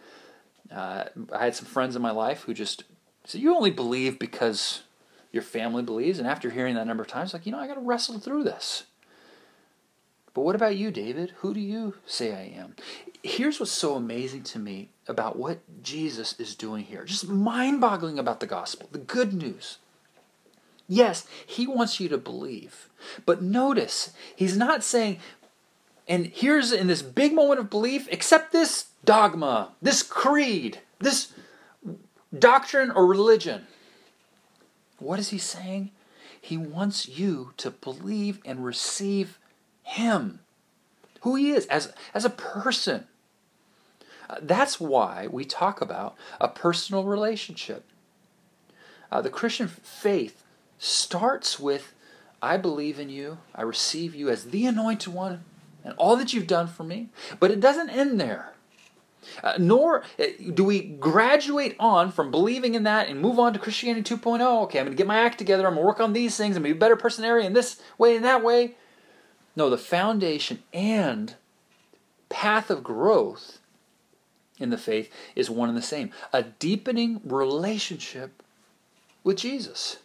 Uh, 0.73 1.03
I 1.33 1.45
had 1.45 1.55
some 1.55 1.65
friends 1.65 1.97
in 1.97 2.01
my 2.01 2.11
life 2.11 2.43
who 2.43 2.53
just 2.53 2.85
said, 3.25 3.41
"You 3.41 3.53
only 3.53 3.71
believe 3.71 4.19
because 4.19 4.83
your 5.33 5.43
family 5.43 5.83
believes." 5.83 6.17
And 6.17 6.27
after 6.27 6.49
hearing 6.49 6.75
that 6.75 6.87
number 6.87 7.03
of 7.03 7.09
times, 7.09 7.33
like, 7.33 7.45
you 7.45 7.51
know, 7.51 7.59
I 7.59 7.67
got 7.67 7.75
to 7.75 7.81
wrestle 7.81 8.17
through 8.17 8.45
this. 8.45 8.85
But 10.33 10.43
what 10.43 10.55
about 10.55 10.77
you, 10.77 10.91
David? 10.91 11.33
Who 11.39 11.53
do 11.53 11.59
you 11.59 11.95
say 12.05 12.33
I 12.33 12.57
am? 12.57 12.77
Here's 13.21 13.59
what's 13.59 13.71
so 13.71 13.95
amazing 13.95 14.43
to 14.43 14.59
me 14.59 14.91
about 15.09 15.37
what 15.37 15.59
Jesus 15.83 16.39
is 16.39 16.55
doing 16.55 16.85
here. 16.85 17.03
Just 17.03 17.27
mind 17.27 17.81
boggling 17.81 18.17
about 18.17 18.39
the 18.39 18.47
gospel, 18.47 18.87
the 18.93 18.97
good 18.97 19.33
news. 19.33 19.77
Yes, 20.91 21.25
he 21.45 21.67
wants 21.67 22.01
you 22.01 22.09
to 22.09 22.17
believe. 22.17 22.89
But 23.25 23.41
notice, 23.41 24.11
he's 24.35 24.57
not 24.57 24.83
saying, 24.83 25.19
and 26.05 26.25
here's 26.25 26.73
in 26.73 26.87
this 26.87 27.01
big 27.01 27.33
moment 27.33 27.61
of 27.61 27.69
belief, 27.69 28.11
accept 28.11 28.51
this 28.51 28.87
dogma, 29.05 29.69
this 29.81 30.03
creed, 30.03 30.79
this 30.99 31.31
doctrine 32.37 32.91
or 32.91 33.05
religion. 33.05 33.67
What 34.99 35.17
is 35.17 35.29
he 35.29 35.37
saying? 35.37 35.91
He 36.41 36.57
wants 36.57 37.07
you 37.07 37.53
to 37.55 37.71
believe 37.71 38.39
and 38.43 38.65
receive 38.65 39.39
him, 39.83 40.41
who 41.21 41.35
he 41.35 41.51
is 41.51 41.67
as, 41.67 41.93
as 42.13 42.25
a 42.25 42.29
person. 42.29 43.07
Uh, 44.29 44.39
that's 44.41 44.77
why 44.77 45.27
we 45.31 45.45
talk 45.45 45.79
about 45.79 46.17
a 46.41 46.49
personal 46.49 47.05
relationship. 47.05 47.85
Uh, 49.09 49.21
the 49.21 49.29
Christian 49.29 49.69
faith 49.69 50.43
starts 50.81 51.59
with 51.59 51.93
I 52.41 52.57
believe 52.57 52.99
in 52.99 53.09
you, 53.09 53.37
I 53.53 53.61
receive 53.61 54.15
you 54.15 54.29
as 54.29 54.45
the 54.45 54.65
anointed 54.65 55.13
one, 55.13 55.43
and 55.83 55.93
all 55.95 56.17
that 56.17 56.33
you've 56.33 56.47
done 56.47 56.67
for 56.67 56.83
me. 56.83 57.09
But 57.39 57.51
it 57.51 57.59
doesn't 57.59 57.91
end 57.91 58.19
there. 58.19 58.53
Uh, 59.43 59.53
nor 59.59 60.03
uh, 60.19 60.25
do 60.55 60.63
we 60.63 60.81
graduate 60.81 61.75
on 61.79 62.11
from 62.11 62.31
believing 62.31 62.73
in 62.73 62.81
that 62.83 63.07
and 63.07 63.21
move 63.21 63.37
on 63.37 63.53
to 63.53 63.59
Christianity 63.59 64.15
2.0. 64.15 64.63
Okay, 64.63 64.79
I'm 64.79 64.85
going 64.85 64.97
to 64.97 64.97
get 64.97 65.05
my 65.05 65.19
act 65.19 65.37
together. 65.37 65.67
I'm 65.67 65.75
going 65.75 65.83
to 65.83 65.87
work 65.87 65.99
on 65.99 66.13
these 66.13 66.35
things. 66.35 66.57
I'm 66.57 66.63
going 66.63 66.71
to 66.71 66.73
be 66.73 66.77
a 66.77 66.79
better 66.79 66.95
person 66.95 67.23
area 67.23 67.45
in 67.45 67.53
this 67.53 67.79
way 67.99 68.15
and 68.15 68.25
that 68.25 68.43
way. 68.43 68.75
No, 69.55 69.69
the 69.69 69.77
foundation 69.77 70.63
and 70.73 71.35
path 72.29 72.71
of 72.71 72.83
growth 72.83 73.59
in 74.57 74.71
the 74.71 74.77
faith 74.77 75.11
is 75.35 75.49
one 75.51 75.69
and 75.69 75.77
the 75.77 75.83
same 75.83 76.09
a 76.33 76.41
deepening 76.41 77.21
relationship 77.23 78.41
with 79.23 79.37
Jesus. 79.37 79.97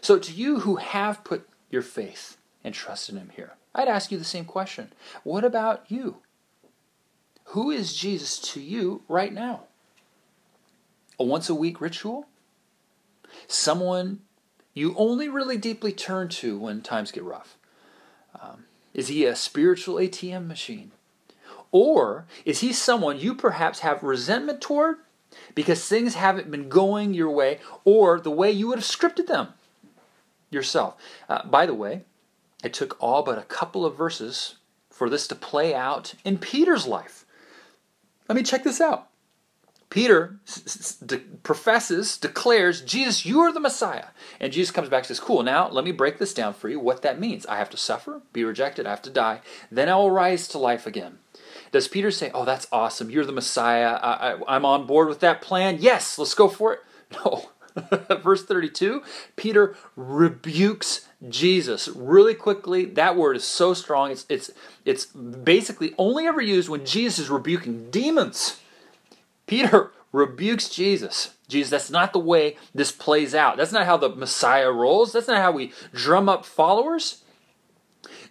So, 0.00 0.18
to 0.18 0.32
you 0.32 0.60
who 0.60 0.76
have 0.76 1.24
put 1.24 1.48
your 1.70 1.82
faith 1.82 2.36
and 2.62 2.74
trust 2.74 3.08
in 3.08 3.16
Him 3.16 3.30
here, 3.34 3.54
I'd 3.74 3.88
ask 3.88 4.10
you 4.10 4.18
the 4.18 4.24
same 4.24 4.44
question. 4.44 4.92
What 5.22 5.44
about 5.44 5.84
you? 5.88 6.18
Who 7.50 7.70
is 7.70 7.94
Jesus 7.94 8.38
to 8.52 8.60
you 8.60 9.02
right 9.08 9.32
now? 9.32 9.64
A 11.18 11.24
once 11.24 11.48
a 11.48 11.54
week 11.54 11.80
ritual? 11.80 12.26
Someone 13.46 14.20
you 14.76 14.94
only 14.98 15.28
really 15.28 15.56
deeply 15.56 15.90
turn 15.90 16.28
to 16.28 16.58
when 16.58 16.82
times 16.82 17.10
get 17.10 17.24
rough? 17.24 17.56
Um, 18.38 18.66
is 18.92 19.08
he 19.08 19.24
a 19.24 19.34
spiritual 19.34 19.94
ATM 19.94 20.46
machine? 20.46 20.90
Or 21.72 22.26
is 22.44 22.60
he 22.60 22.74
someone 22.74 23.18
you 23.18 23.34
perhaps 23.34 23.80
have 23.80 24.02
resentment 24.02 24.60
toward 24.60 24.96
because 25.54 25.86
things 25.88 26.14
haven't 26.14 26.50
been 26.50 26.68
going 26.68 27.14
your 27.14 27.30
way 27.30 27.58
or 27.84 28.20
the 28.20 28.30
way 28.30 28.50
you 28.50 28.68
would 28.68 28.78
have 28.78 28.84
scripted 28.84 29.26
them 29.28 29.48
yourself? 30.50 30.96
Uh, 31.28 31.46
by 31.46 31.66
the 31.66 31.74
way, 31.74 32.02
it 32.64 32.72
took 32.72 32.96
all 33.00 33.22
but 33.22 33.38
a 33.38 33.42
couple 33.42 33.84
of 33.84 33.96
verses 33.96 34.56
for 34.90 35.10
this 35.10 35.28
to 35.28 35.34
play 35.34 35.74
out 35.74 36.14
in 36.24 36.38
Peter's 36.38 36.86
life. 36.86 37.24
Let 38.28 38.36
me 38.36 38.42
check 38.42 38.64
this 38.64 38.80
out. 38.80 39.08
Peter 39.88 40.36
de- 41.04 41.18
professes, 41.18 42.18
declares, 42.18 42.80
Jesus, 42.80 43.24
you 43.24 43.40
are 43.40 43.52
the 43.52 43.60
Messiah. 43.60 44.06
And 44.40 44.52
Jesus 44.52 44.74
comes 44.74 44.88
back 44.88 45.00
and 45.00 45.06
says, 45.06 45.20
Cool, 45.20 45.42
now 45.42 45.68
let 45.68 45.84
me 45.84 45.92
break 45.92 46.18
this 46.18 46.34
down 46.34 46.54
for 46.54 46.68
you 46.68 46.80
what 46.80 47.02
that 47.02 47.20
means. 47.20 47.46
I 47.46 47.56
have 47.58 47.70
to 47.70 47.76
suffer, 47.76 48.22
be 48.32 48.42
rejected, 48.44 48.86
I 48.86 48.90
have 48.90 49.02
to 49.02 49.10
die, 49.10 49.40
then 49.70 49.88
I 49.88 49.96
will 49.96 50.10
rise 50.10 50.48
to 50.48 50.58
life 50.58 50.86
again. 50.86 51.18
Does 51.70 51.88
Peter 51.88 52.10
say, 52.10 52.30
Oh, 52.34 52.44
that's 52.44 52.66
awesome, 52.72 53.10
you're 53.10 53.24
the 53.24 53.32
Messiah, 53.32 53.98
I, 54.02 54.38
I'm 54.48 54.64
on 54.64 54.86
board 54.86 55.08
with 55.08 55.20
that 55.20 55.40
plan? 55.40 55.78
Yes, 55.80 56.18
let's 56.18 56.34
go 56.34 56.48
for 56.48 56.72
it. 56.74 56.80
No. 57.24 57.50
Verse 58.22 58.44
32 58.44 59.02
Peter 59.36 59.76
rebukes 59.96 61.08
Jesus 61.28 61.88
really 61.88 62.34
quickly. 62.34 62.84
That 62.84 63.16
word 63.16 63.36
is 63.36 63.44
so 63.44 63.74
strong. 63.74 64.10
It's, 64.10 64.26
it's, 64.28 64.50
it's 64.84 65.06
basically 65.06 65.94
only 65.98 66.26
ever 66.26 66.40
used 66.40 66.68
when 66.68 66.84
Jesus 66.84 67.20
is 67.20 67.30
rebuking 67.30 67.90
demons. 67.90 68.60
Peter 69.46 69.92
rebukes 70.12 70.68
Jesus. 70.68 71.34
Jesus, 71.48 71.70
that's 71.70 71.90
not 71.90 72.12
the 72.12 72.18
way 72.18 72.56
this 72.74 72.90
plays 72.90 73.34
out. 73.34 73.56
That's 73.56 73.72
not 73.72 73.86
how 73.86 73.96
the 73.96 74.08
Messiah 74.08 74.70
rolls. 74.70 75.12
That's 75.12 75.28
not 75.28 75.42
how 75.42 75.52
we 75.52 75.72
drum 75.92 76.28
up 76.28 76.44
followers. 76.44 77.22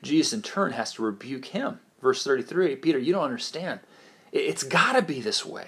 Jesus, 0.01 0.33
in 0.33 0.41
turn, 0.41 0.73
has 0.73 0.93
to 0.93 1.03
rebuke 1.03 1.45
him. 1.45 1.79
Verse 2.01 2.23
33 2.23 2.75
Peter, 2.77 2.99
you 2.99 3.13
don't 3.13 3.23
understand. 3.23 3.79
It's 4.31 4.63
got 4.63 4.93
to 4.93 5.01
be 5.01 5.21
this 5.21 5.45
way. 5.45 5.67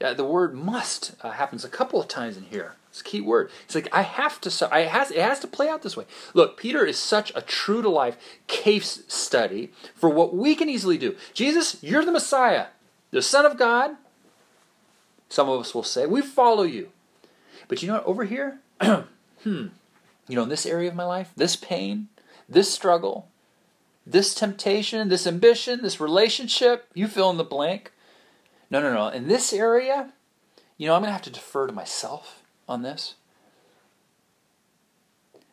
Uh, 0.00 0.14
the 0.14 0.24
word 0.24 0.54
must 0.54 1.14
uh, 1.22 1.30
happens 1.30 1.64
a 1.64 1.68
couple 1.68 2.00
of 2.00 2.06
times 2.06 2.36
in 2.36 2.44
here. 2.44 2.76
It's 2.98 3.06
a 3.06 3.10
key 3.10 3.20
word. 3.20 3.52
It's 3.64 3.76
like 3.76 3.88
I 3.92 4.02
have 4.02 4.40
to. 4.40 4.74
I 4.74 4.80
has 4.80 5.12
it 5.12 5.20
has 5.20 5.38
to 5.40 5.46
play 5.46 5.68
out 5.68 5.82
this 5.82 5.96
way. 5.96 6.04
Look, 6.34 6.56
Peter 6.56 6.84
is 6.84 6.98
such 6.98 7.30
a 7.36 7.40
true 7.40 7.80
to 7.80 7.88
life 7.88 8.16
case 8.48 9.04
study 9.06 9.70
for 9.94 10.10
what 10.10 10.34
we 10.34 10.56
can 10.56 10.68
easily 10.68 10.98
do. 10.98 11.14
Jesus, 11.32 11.80
you're 11.80 12.04
the 12.04 12.10
Messiah, 12.10 12.66
the 13.12 13.22
Son 13.22 13.46
of 13.46 13.56
God. 13.56 13.92
Some 15.28 15.48
of 15.48 15.60
us 15.60 15.74
will 15.76 15.84
say, 15.84 16.06
We 16.06 16.22
follow 16.22 16.64
you. 16.64 16.90
But 17.68 17.82
you 17.82 17.88
know 17.88 17.94
what? 17.94 18.06
Over 18.06 18.24
here, 18.24 18.58
hmm, 18.82 19.04
you 19.44 19.68
know, 20.34 20.42
in 20.42 20.48
this 20.48 20.66
area 20.66 20.88
of 20.88 20.96
my 20.96 21.04
life, 21.04 21.30
this 21.36 21.54
pain, 21.54 22.08
this 22.48 22.72
struggle, 22.74 23.28
this 24.04 24.34
temptation, 24.34 25.08
this 25.08 25.26
ambition, 25.26 25.82
this 25.82 26.00
relationship, 26.00 26.88
you 26.94 27.06
fill 27.06 27.30
in 27.30 27.36
the 27.36 27.44
blank. 27.44 27.92
No, 28.72 28.80
no, 28.80 28.92
no. 28.92 29.06
In 29.06 29.28
this 29.28 29.52
area, 29.52 30.12
you 30.76 30.88
know, 30.88 30.96
I'm 30.96 31.02
going 31.02 31.10
to 31.10 31.12
have 31.12 31.22
to 31.22 31.30
defer 31.30 31.68
to 31.68 31.72
myself 31.72 32.37
on 32.68 32.82
this. 32.82 33.14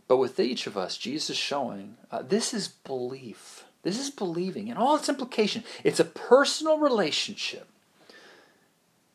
But 0.07 0.17
with 0.17 0.39
each 0.39 0.67
of 0.67 0.77
us, 0.77 0.97
Jesus 0.97 1.31
is 1.31 1.37
showing 1.37 1.95
uh, 2.11 2.21
this 2.21 2.53
is 2.53 2.67
belief. 2.67 3.65
This 3.81 3.99
is 3.99 4.09
believing 4.09 4.67
in 4.67 4.77
all 4.77 4.95
its 4.95 5.09
implication. 5.09 5.63
It's 5.83 5.99
a 5.99 6.05
personal 6.05 6.77
relationship 6.79 7.67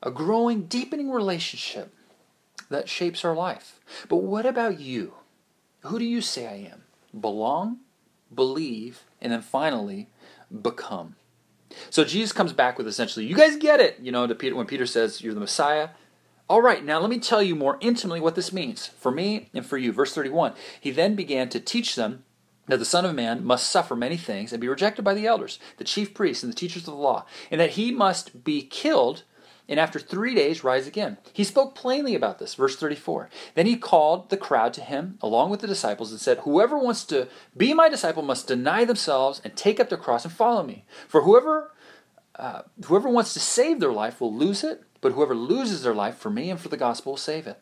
a 0.02 0.10
growing, 0.10 0.62
deepening 0.62 1.10
relationship 1.10 1.94
that 2.68 2.88
shapes 2.88 3.24
our 3.24 3.34
life. 3.34 3.80
But 4.08 4.16
what 4.16 4.46
about 4.46 4.80
you? 4.80 5.14
Who 5.80 5.98
do 5.98 6.04
you 6.04 6.20
say 6.20 6.46
I 6.46 6.72
am? 6.72 6.82
Belong, 7.18 7.78
believe, 8.34 9.04
and 9.20 9.32
then 9.32 9.42
finally, 9.42 10.08
become. 10.62 11.16
So 11.88 12.04
Jesus 12.04 12.32
comes 12.32 12.52
back 12.52 12.78
with 12.78 12.88
essentially, 12.88 13.26
you 13.26 13.36
guys 13.36 13.56
get 13.56 13.80
it, 13.80 13.98
you 14.00 14.12
know, 14.12 14.26
to 14.26 14.34
Peter 14.34 14.56
when 14.56 14.66
Peter 14.66 14.86
says 14.86 15.20
you're 15.20 15.34
the 15.34 15.40
Messiah. 15.40 15.90
All 16.50 16.62
right, 16.62 16.84
now 16.84 16.98
let 16.98 17.10
me 17.10 17.20
tell 17.20 17.44
you 17.44 17.54
more 17.54 17.78
intimately 17.80 18.18
what 18.18 18.34
this 18.34 18.52
means 18.52 18.88
for 18.88 19.12
me 19.12 19.50
and 19.54 19.64
for 19.64 19.78
you. 19.78 19.92
Verse 19.92 20.12
31. 20.12 20.52
He 20.80 20.90
then 20.90 21.14
began 21.14 21.48
to 21.50 21.60
teach 21.60 21.94
them 21.94 22.24
that 22.66 22.80
the 22.80 22.84
Son 22.84 23.04
of 23.04 23.14
Man 23.14 23.44
must 23.44 23.70
suffer 23.70 23.94
many 23.94 24.16
things 24.16 24.52
and 24.52 24.60
be 24.60 24.66
rejected 24.66 25.02
by 25.02 25.14
the 25.14 25.28
elders, 25.28 25.60
the 25.76 25.84
chief 25.84 26.12
priests, 26.12 26.42
and 26.42 26.52
the 26.52 26.56
teachers 26.56 26.88
of 26.88 26.94
the 26.94 27.00
law, 27.00 27.24
and 27.52 27.60
that 27.60 27.70
he 27.70 27.92
must 27.92 28.42
be 28.42 28.62
killed 28.62 29.22
and 29.68 29.78
after 29.78 30.00
three 30.00 30.34
days 30.34 30.64
rise 30.64 30.88
again. 30.88 31.18
He 31.32 31.44
spoke 31.44 31.76
plainly 31.76 32.16
about 32.16 32.40
this. 32.40 32.56
Verse 32.56 32.74
34. 32.74 33.30
Then 33.54 33.66
he 33.66 33.76
called 33.76 34.28
the 34.28 34.36
crowd 34.36 34.74
to 34.74 34.80
him, 34.80 35.18
along 35.22 35.50
with 35.50 35.60
the 35.60 35.68
disciples, 35.68 36.10
and 36.10 36.20
said, 36.20 36.38
Whoever 36.38 36.76
wants 36.76 37.04
to 37.04 37.28
be 37.56 37.72
my 37.74 37.88
disciple 37.88 38.24
must 38.24 38.48
deny 38.48 38.84
themselves 38.84 39.40
and 39.44 39.54
take 39.54 39.78
up 39.78 39.88
their 39.88 39.98
cross 39.98 40.24
and 40.24 40.34
follow 40.34 40.64
me. 40.64 40.84
For 41.06 41.22
whoever, 41.22 41.72
uh, 42.34 42.62
whoever 42.86 43.08
wants 43.08 43.34
to 43.34 43.38
save 43.38 43.78
their 43.78 43.92
life 43.92 44.20
will 44.20 44.34
lose 44.34 44.64
it, 44.64 44.82
but 45.00 45.12
whoever 45.12 45.34
loses 45.34 45.82
their 45.82 45.94
life 45.94 46.16
for 46.16 46.30
me 46.30 46.50
and 46.50 46.60
for 46.60 46.68
the 46.68 46.76
gospel 46.76 47.12
will 47.12 47.16
save 47.16 47.46
it. 47.46 47.58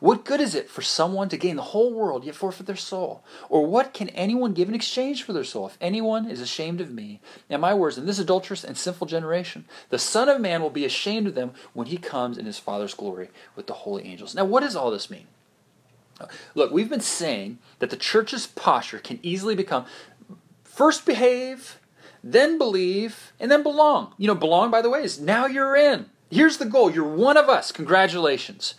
What 0.00 0.24
good 0.24 0.40
is 0.40 0.54
it 0.54 0.68
for 0.68 0.82
someone 0.82 1.28
to 1.30 1.36
gain 1.36 1.56
the 1.56 1.62
whole 1.62 1.92
world 1.92 2.24
yet 2.24 2.34
forfeit 2.34 2.66
their 2.66 2.76
soul? 2.76 3.24
Or 3.48 3.64
what 3.66 3.94
can 3.94 4.10
anyone 4.10 4.52
give 4.52 4.68
in 4.68 4.74
exchange 4.74 5.22
for 5.22 5.32
their 5.32 5.44
soul? 5.44 5.68
If 5.68 5.78
anyone 5.80 6.28
is 6.28 6.40
ashamed 6.40 6.80
of 6.80 6.92
me 6.92 7.20
and 7.48 7.62
my 7.62 7.72
words 7.72 7.96
in 7.96 8.04
this 8.04 8.18
adulterous 8.18 8.64
and 8.64 8.76
sinful 8.76 9.06
generation, 9.06 9.64
the 9.88 9.98
Son 9.98 10.28
of 10.28 10.40
Man 10.40 10.60
will 10.60 10.70
be 10.70 10.84
ashamed 10.84 11.26
of 11.26 11.34
them 11.34 11.52
when 11.72 11.86
he 11.86 11.96
comes 11.96 12.36
in 12.36 12.46
his 12.46 12.58
Father's 12.58 12.94
glory 12.94 13.30
with 13.54 13.66
the 13.66 13.72
holy 13.72 14.04
angels. 14.04 14.34
Now, 14.34 14.44
what 14.44 14.60
does 14.60 14.76
all 14.76 14.90
this 14.90 15.10
mean? 15.10 15.26
Look, 16.54 16.72
we've 16.72 16.90
been 16.90 17.00
saying 17.00 17.58
that 17.78 17.90
the 17.90 17.96
church's 17.96 18.46
posture 18.46 18.98
can 18.98 19.18
easily 19.22 19.54
become 19.54 19.84
first 20.64 21.04
behave, 21.06 21.78
then 22.24 22.58
believe, 22.58 23.32
and 23.38 23.50
then 23.50 23.62
belong. 23.62 24.14
You 24.16 24.26
know, 24.26 24.34
belong, 24.34 24.70
by 24.70 24.82
the 24.82 24.90
way, 24.90 25.02
is 25.02 25.20
now 25.20 25.46
you're 25.46 25.76
in. 25.76 26.06
Here's 26.30 26.58
the 26.58 26.64
goal. 26.64 26.90
You're 26.90 27.04
one 27.04 27.36
of 27.36 27.48
us. 27.48 27.72
Congratulations. 27.72 28.74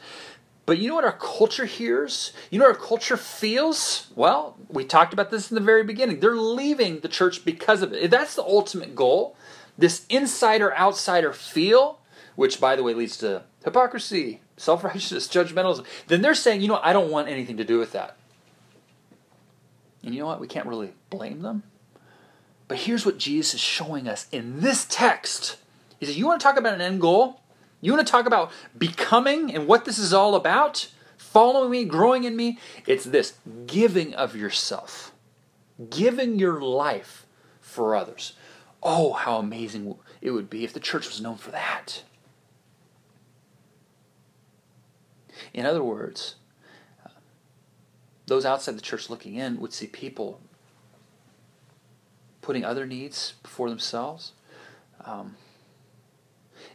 But 0.66 0.80
you 0.80 0.90
know 0.90 0.96
what 0.96 1.06
our 1.06 1.14
culture 1.18 1.66
hears? 1.66 2.34
You 2.52 2.60
know 2.60 2.66
what 2.66 2.76
our 2.76 2.86
culture 2.86 3.16
feels? 3.16 4.08
Well, 4.16 4.58
we 4.68 4.84
talked 4.84 5.14
about 5.14 5.32
this 5.32 5.50
in 5.50 5.56
the 5.56 5.62
very 5.62 5.84
beginning. 5.84 6.20
They're 6.20 6.36
leaving 6.36 7.00
the 7.00 7.08
church 7.08 7.46
because 7.46 7.82
of 7.82 7.94
it. 7.94 8.04
If 8.04 8.12
That's 8.12 8.36
the 8.36 8.44
ultimate 8.44 8.94
goal. 8.94 9.38
This 9.78 10.06
insider 10.10 10.76
outsider 10.76 11.32
feel, 11.32 12.00
which 12.36 12.60
by 12.60 12.76
the 12.76 12.84
way 12.84 12.94
leads 12.94 13.16
to 13.18 13.44
hypocrisy, 13.64 14.42
self 14.58 14.84
righteousness, 14.84 15.28
judgmentalism. 15.32 15.86
Then 16.08 16.22
they're 16.22 16.36
saying, 16.36 16.62
you 16.62 16.68
know, 16.68 16.82
I 16.84 16.92
don't 16.92 17.12
want 17.12 17.30
anything 17.30 17.58
to 17.58 17.64
do 17.64 17.80
with 17.80 17.94
that. 17.94 18.18
And 20.04 20.14
you 20.14 20.20
know 20.20 20.28
what? 20.28 20.42
We 20.42 20.48
can't 20.48 20.68
really 20.68 20.94
blame 21.10 21.44
them. 21.44 21.64
But 22.68 22.80
here's 22.80 23.06
what 23.06 23.18
Jesus 23.18 23.56
is 23.56 23.60
showing 23.62 24.08
us 24.08 24.28
in 24.32 24.60
this 24.60 24.86
text. 24.90 25.58
He 26.00 26.06
says, 26.06 26.18
You 26.18 26.26
want 26.26 26.40
to 26.40 26.44
talk 26.44 26.58
about 26.58 26.74
an 26.74 26.82
end 26.82 27.02
goal? 27.02 27.42
You 27.82 27.94
want 27.94 28.06
to 28.06 28.12
talk 28.12 28.26
about 28.26 28.52
becoming 28.78 29.54
and 29.54 29.68
what 29.68 29.86
this 29.86 30.00
is 30.00 30.14
all 30.14 30.36
about? 30.36 30.90
Following 31.18 31.70
me, 31.70 31.86
growing 31.86 32.24
in 32.24 32.36
me? 32.36 32.58
It's 32.86 33.06
this 33.06 33.38
giving 33.66 34.14
of 34.16 34.36
yourself, 34.36 35.12
giving 35.90 36.40
your 36.40 36.62
life 36.62 37.26
for 37.60 37.96
others. 37.96 38.34
Oh, 38.82 39.14
how 39.14 39.38
amazing 39.38 39.96
it 40.22 40.32
would 40.32 40.50
be 40.50 40.64
if 40.64 40.74
the 40.74 40.80
church 40.80 41.08
was 41.08 41.22
known 41.22 41.38
for 41.38 41.52
that. 41.52 42.04
In 45.54 45.66
other 45.66 45.84
words, 45.84 46.36
those 48.26 48.46
outside 48.46 48.78
the 48.78 48.82
church 48.82 49.10
looking 49.10 49.36
in 49.36 49.60
would 49.60 49.74
see 49.74 49.88
people 49.88 50.40
putting 52.42 52.64
other 52.64 52.86
needs 52.86 53.34
before 53.44 53.70
themselves. 53.70 54.34
Um, 55.04 55.36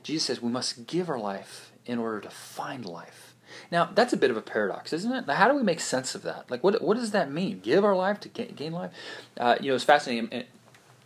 Jesus 0.02 0.26
says 0.26 0.42
we 0.42 0.50
must 0.50 0.86
give 0.86 1.08
our 1.08 1.18
life 1.18 1.72
in 1.86 1.98
order 1.98 2.20
to 2.20 2.30
find 2.30 2.84
life. 2.84 3.34
Now, 3.70 3.90
that's 3.94 4.12
a 4.12 4.16
bit 4.16 4.30
of 4.30 4.36
a 4.36 4.42
paradox, 4.42 4.92
isn't 4.92 5.12
it? 5.12 5.30
How 5.30 5.48
do 5.48 5.54
we 5.54 5.62
make 5.62 5.80
sense 5.80 6.14
of 6.14 6.22
that? 6.22 6.50
Like, 6.50 6.64
what, 6.64 6.80
what 6.82 6.96
does 6.96 7.10
that 7.10 7.30
mean? 7.30 7.60
Give 7.60 7.84
our 7.84 7.94
life 7.94 8.20
to 8.20 8.28
gain, 8.28 8.72
life? 8.72 8.92
Uh, 9.38 9.56
you 9.60 9.68
know, 9.68 9.74
it's 9.74 9.84
fascinating. 9.84 10.44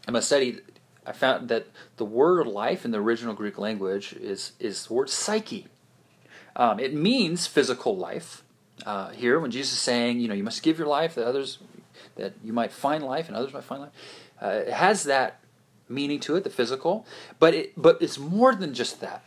In 0.07 0.13
my 0.13 0.21
study, 0.21 0.61
I 1.05 1.13
found 1.13 1.49
that 1.49 1.67
the 1.97 2.05
word 2.05 2.47
life 2.47 2.85
in 2.85 2.91
the 2.91 2.99
original 2.99 3.35
Greek 3.35 3.59
language 3.59 4.13
is, 4.13 4.53
is 4.61 4.87
the 4.87 4.95
word 4.95 5.11
psyche. 5.11 5.67
Um, 6.55 6.79
it 6.79 6.95
means 6.95 7.47
physical 7.47 7.97
life. 7.97 8.43
Uh, 8.85 9.11
here, 9.11 9.41
when 9.41 9.51
Jesus 9.51 9.75
is 9.75 9.79
saying, 9.81 10.21
you 10.21 10.29
know, 10.29 10.35
you 10.35 10.45
must 10.45 10.63
give 10.63 10.79
your 10.79 10.87
life 10.87 11.15
that 11.15 11.27
others, 11.27 11.59
that 12.17 12.35
you 12.45 12.53
might 12.53 12.73
find 12.73 13.03
life 13.05 13.29
and 13.29 13.37
others 13.37 13.53
might 13.53 13.65
find 13.65 13.83
life, 13.83 13.93
uh, 14.41 14.63
it 14.67 14.73
has 14.73 15.05
that 15.05 15.41
meaning 15.89 16.21
to 16.21 16.37
it, 16.37 16.45
the 16.45 16.51
physical, 16.51 17.07
but 17.39 17.55
it, 17.55 17.73
but 17.77 18.01
it's 18.01 18.19
more 18.19 18.55
than 18.55 18.75
just 18.75 19.01
that. 19.01 19.25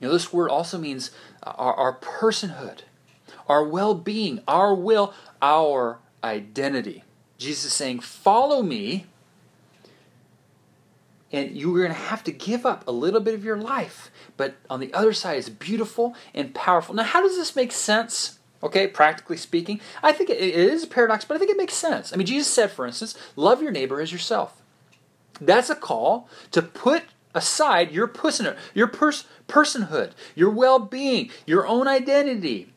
You 0.00 0.06
know, 0.06 0.12
this 0.12 0.32
word 0.32 0.50
also 0.50 0.78
means 0.78 1.10
uh, 1.42 1.52
our, 1.56 1.74
our 1.74 1.98
personhood, 1.98 2.80
our 3.48 3.64
well-being, 3.64 4.42
our 4.46 4.74
will, 4.74 5.12
our 5.42 5.98
identity. 6.22 7.04
Jesus 7.36 7.66
is 7.66 7.72
saying, 7.72 8.00
"Follow 8.00 8.62
me." 8.62 9.06
and 11.30 11.56
you're 11.56 11.76
going 11.76 11.88
to 11.88 11.94
have 11.94 12.24
to 12.24 12.32
give 12.32 12.64
up 12.64 12.86
a 12.86 12.90
little 12.92 13.20
bit 13.20 13.34
of 13.34 13.44
your 13.44 13.56
life. 13.56 14.10
But 14.36 14.56
on 14.70 14.80
the 14.80 14.92
other 14.94 15.12
side, 15.12 15.38
it's 15.38 15.48
beautiful 15.48 16.14
and 16.34 16.54
powerful. 16.54 16.94
Now, 16.94 17.02
how 17.02 17.20
does 17.20 17.36
this 17.36 17.54
make 17.54 17.72
sense? 17.72 18.38
Okay, 18.62 18.88
practically 18.88 19.36
speaking, 19.36 19.80
I 20.02 20.12
think 20.12 20.30
it 20.30 20.38
is 20.38 20.84
a 20.84 20.86
paradox, 20.88 21.24
but 21.24 21.34
I 21.34 21.38
think 21.38 21.50
it 21.50 21.56
makes 21.56 21.74
sense. 21.74 22.12
I 22.12 22.16
mean, 22.16 22.26
Jesus 22.26 22.48
said, 22.52 22.70
for 22.70 22.86
instance, 22.86 23.16
love 23.36 23.62
your 23.62 23.70
neighbor 23.70 24.00
as 24.00 24.10
yourself. 24.10 24.62
That's 25.40 25.70
a 25.70 25.74
call 25.74 26.28
to 26.50 26.62
put 26.62 27.04
aside 27.34 27.92
your 27.92 28.08
personhood, 28.08 28.56
your 28.74 28.88
pers- 28.88 29.26
personhood, 29.46 30.12
your 30.34 30.50
well-being, 30.50 31.30
your 31.46 31.66
own 31.66 31.86
identity, 31.86 32.72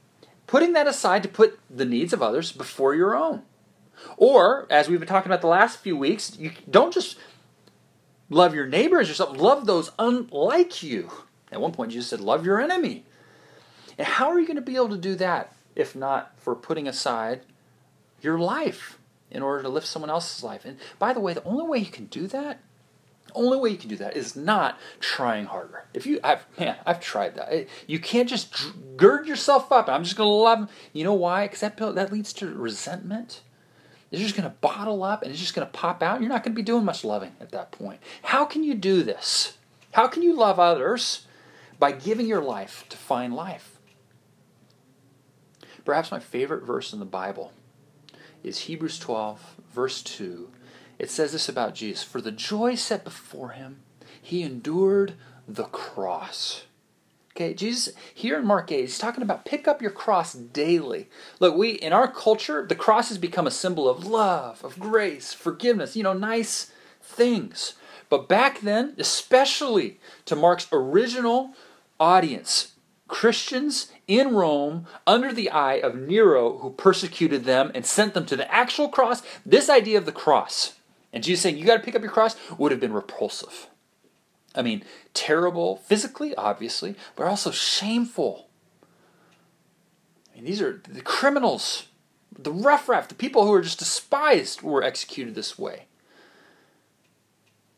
putting 0.47 0.73
that 0.73 0.87
aside 0.87 1.23
to 1.23 1.29
put 1.29 1.59
the 1.69 1.85
needs 1.85 2.13
of 2.13 2.21
others 2.21 2.51
before 2.51 2.93
your 2.93 3.15
own. 3.15 3.43
Or, 4.17 4.67
as 4.69 4.87
we've 4.87 4.99
been 4.99 5.07
talking 5.07 5.31
about 5.31 5.41
the 5.41 5.47
last 5.47 5.79
few 5.79 5.95
weeks, 5.95 6.37
you 6.37 6.51
don't 6.69 6.93
just 6.93 7.17
love 8.29 8.55
your 8.55 8.65
neighbors 8.65 9.03
as 9.03 9.09
yourself, 9.09 9.37
love 9.37 9.65
those 9.65 9.91
unlike 9.99 10.83
you. 10.83 11.11
At 11.51 11.61
one 11.61 11.71
point, 11.71 11.91
Jesus 11.91 12.09
said, 12.09 12.21
love 12.21 12.45
your 12.45 12.61
enemy. 12.61 13.03
And 13.97 14.07
how 14.07 14.29
are 14.29 14.39
you 14.39 14.47
going 14.47 14.55
to 14.55 14.61
be 14.61 14.75
able 14.75 14.89
to 14.89 14.97
do 14.97 15.15
that 15.15 15.53
if 15.75 15.95
not 15.95 16.33
for 16.37 16.55
putting 16.55 16.87
aside 16.87 17.41
your 18.21 18.39
life 18.39 18.97
in 19.31 19.41
order 19.41 19.63
to 19.63 19.69
lift 19.69 19.87
someone 19.87 20.09
else's 20.09 20.43
life? 20.43 20.65
And 20.65 20.77
by 20.99 21.13
the 21.13 21.19
way, 21.19 21.33
the 21.33 21.43
only 21.43 21.65
way 21.65 21.79
you 21.79 21.87
can 21.87 22.05
do 22.05 22.27
that, 22.27 22.59
only 23.33 23.57
way 23.57 23.69
you 23.69 23.77
can 23.77 23.89
do 23.89 23.95
that 23.97 24.17
is 24.17 24.35
not 24.35 24.77
trying 24.99 25.45
harder. 25.45 25.85
If 25.93 26.05
you, 26.05 26.19
I've, 26.23 26.45
man, 26.59 26.75
I've 26.85 26.99
tried 26.99 27.35
that. 27.35 27.67
You 27.87 27.99
can't 27.99 28.29
just 28.29 28.73
gird 28.97 29.27
yourself 29.27 29.71
up. 29.71 29.89
I'm 29.89 30.03
just 30.03 30.17
going 30.17 30.27
to 30.27 30.33
love 30.33 30.59
them. 30.59 30.69
You 30.93 31.03
know 31.03 31.13
why? 31.13 31.45
Because 31.45 31.61
that 31.61 31.77
that 31.77 32.11
leads 32.11 32.33
to 32.33 32.53
resentment. 32.53 33.41
It's 34.11 34.21
just 34.21 34.35
going 34.35 34.49
to 34.49 34.55
bottle 34.59 35.03
up 35.03 35.21
and 35.21 35.31
it's 35.31 35.39
just 35.39 35.55
going 35.55 35.65
to 35.65 35.71
pop 35.71 36.03
out. 36.03 36.19
You're 36.19 36.29
not 36.29 36.43
going 36.43 36.53
to 36.53 36.59
be 36.59 36.65
doing 36.65 36.83
much 36.83 37.05
loving 37.05 37.31
at 37.39 37.51
that 37.51 37.71
point. 37.71 38.01
How 38.23 38.43
can 38.43 38.63
you 38.63 38.75
do 38.75 39.03
this? 39.03 39.57
How 39.91 40.07
can 40.07 40.21
you 40.21 40.35
love 40.35 40.59
others 40.59 41.25
by 41.79 41.93
giving 41.93 42.27
your 42.27 42.41
life 42.41 42.85
to 42.89 42.97
find 42.97 43.33
life? 43.33 43.79
Perhaps 45.85 46.11
my 46.11 46.19
favorite 46.19 46.63
verse 46.63 46.91
in 46.91 46.99
the 46.99 47.05
Bible 47.05 47.53
is 48.43 48.59
Hebrews 48.59 48.99
12, 48.99 49.55
verse 49.73 50.01
2. 50.01 50.49
It 50.99 51.09
says 51.09 51.31
this 51.31 51.49
about 51.49 51.75
Jesus 51.75 52.03
For 52.03 52.21
the 52.21 52.31
joy 52.31 52.75
set 52.75 53.03
before 53.03 53.49
him, 53.49 53.79
he 54.21 54.43
endured 54.43 55.13
the 55.47 55.65
cross. 55.65 56.65
Okay, 57.35 57.53
Jesus 57.53 57.93
here 58.13 58.37
in 58.37 58.45
Mark 58.45 58.71
8, 58.71 58.81
he's 58.81 58.99
talking 58.99 59.23
about 59.23 59.45
pick 59.45 59.67
up 59.67 59.81
your 59.81 59.91
cross 59.91 60.33
daily. 60.33 61.09
Look, 61.39 61.55
we 61.55 61.71
in 61.71 61.93
our 61.93 62.11
culture, 62.11 62.65
the 62.67 62.75
cross 62.75 63.07
has 63.09 63.17
become 63.17 63.47
a 63.47 63.51
symbol 63.51 63.89
of 63.89 64.05
love, 64.05 64.63
of 64.63 64.79
grace, 64.79 65.33
forgiveness, 65.33 65.95
you 65.95 66.03
know, 66.03 66.13
nice 66.13 66.71
things. 67.01 67.73
But 68.09 68.27
back 68.27 68.59
then, 68.59 68.93
especially 68.97 69.99
to 70.25 70.35
Mark's 70.35 70.67
original 70.73 71.53
audience, 71.99 72.73
Christians 73.07 73.91
in 74.11 74.35
Rome 74.35 74.87
under 75.07 75.31
the 75.31 75.49
eye 75.49 75.75
of 75.75 75.95
Nero, 75.95 76.57
who 76.57 76.71
persecuted 76.71 77.45
them 77.45 77.71
and 77.73 77.85
sent 77.85 78.13
them 78.13 78.25
to 78.25 78.35
the 78.35 78.53
actual 78.53 78.89
cross, 78.89 79.23
this 79.45 79.69
idea 79.69 79.97
of 79.97 80.05
the 80.05 80.11
cross, 80.11 80.73
and 81.13 81.23
Jesus 81.23 81.43
saying, 81.43 81.57
You 81.57 81.65
got 81.65 81.77
to 81.77 81.83
pick 81.83 81.95
up 81.95 82.01
your 82.01 82.11
cross, 82.11 82.35
would 82.57 82.71
have 82.71 82.81
been 82.81 82.91
repulsive. 82.91 83.67
I 84.53 84.61
mean, 84.63 84.83
terrible 85.13 85.77
physically, 85.77 86.35
obviously, 86.35 86.95
but 87.15 87.25
also 87.25 87.51
shameful. 87.51 88.49
I 90.29 90.35
mean, 90.35 90.45
these 90.45 90.61
are 90.61 90.81
the 90.89 91.01
criminals, 91.01 91.87
the 92.37 92.51
riffraff, 92.51 93.07
the 93.07 93.15
people 93.15 93.45
who 93.45 93.53
are 93.53 93.61
just 93.61 93.79
despised 93.79 94.61
were 94.61 94.83
executed 94.83 95.35
this 95.35 95.57
way. 95.57 95.85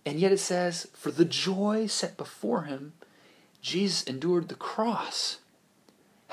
And 0.04 0.20
yet 0.20 0.32
it 0.32 0.40
says, 0.40 0.88
for 0.94 1.12
the 1.12 1.26
joy 1.26 1.86
set 1.86 2.18
before 2.18 2.64
him, 2.64 2.94
Jesus 3.62 4.04
endured 4.04 4.50
the 4.50 4.56
cross. 4.56 5.38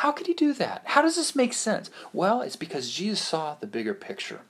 How 0.00 0.12
could 0.12 0.26
he 0.26 0.32
do 0.32 0.54
that? 0.54 0.80
How 0.86 1.02
does 1.02 1.16
this 1.16 1.36
make 1.36 1.52
sense? 1.52 1.90
Well, 2.14 2.40
it's 2.40 2.56
because 2.56 2.90
Jesus 2.90 3.20
saw 3.20 3.56
the 3.56 3.66
bigger 3.66 3.92
picture. 3.92 4.40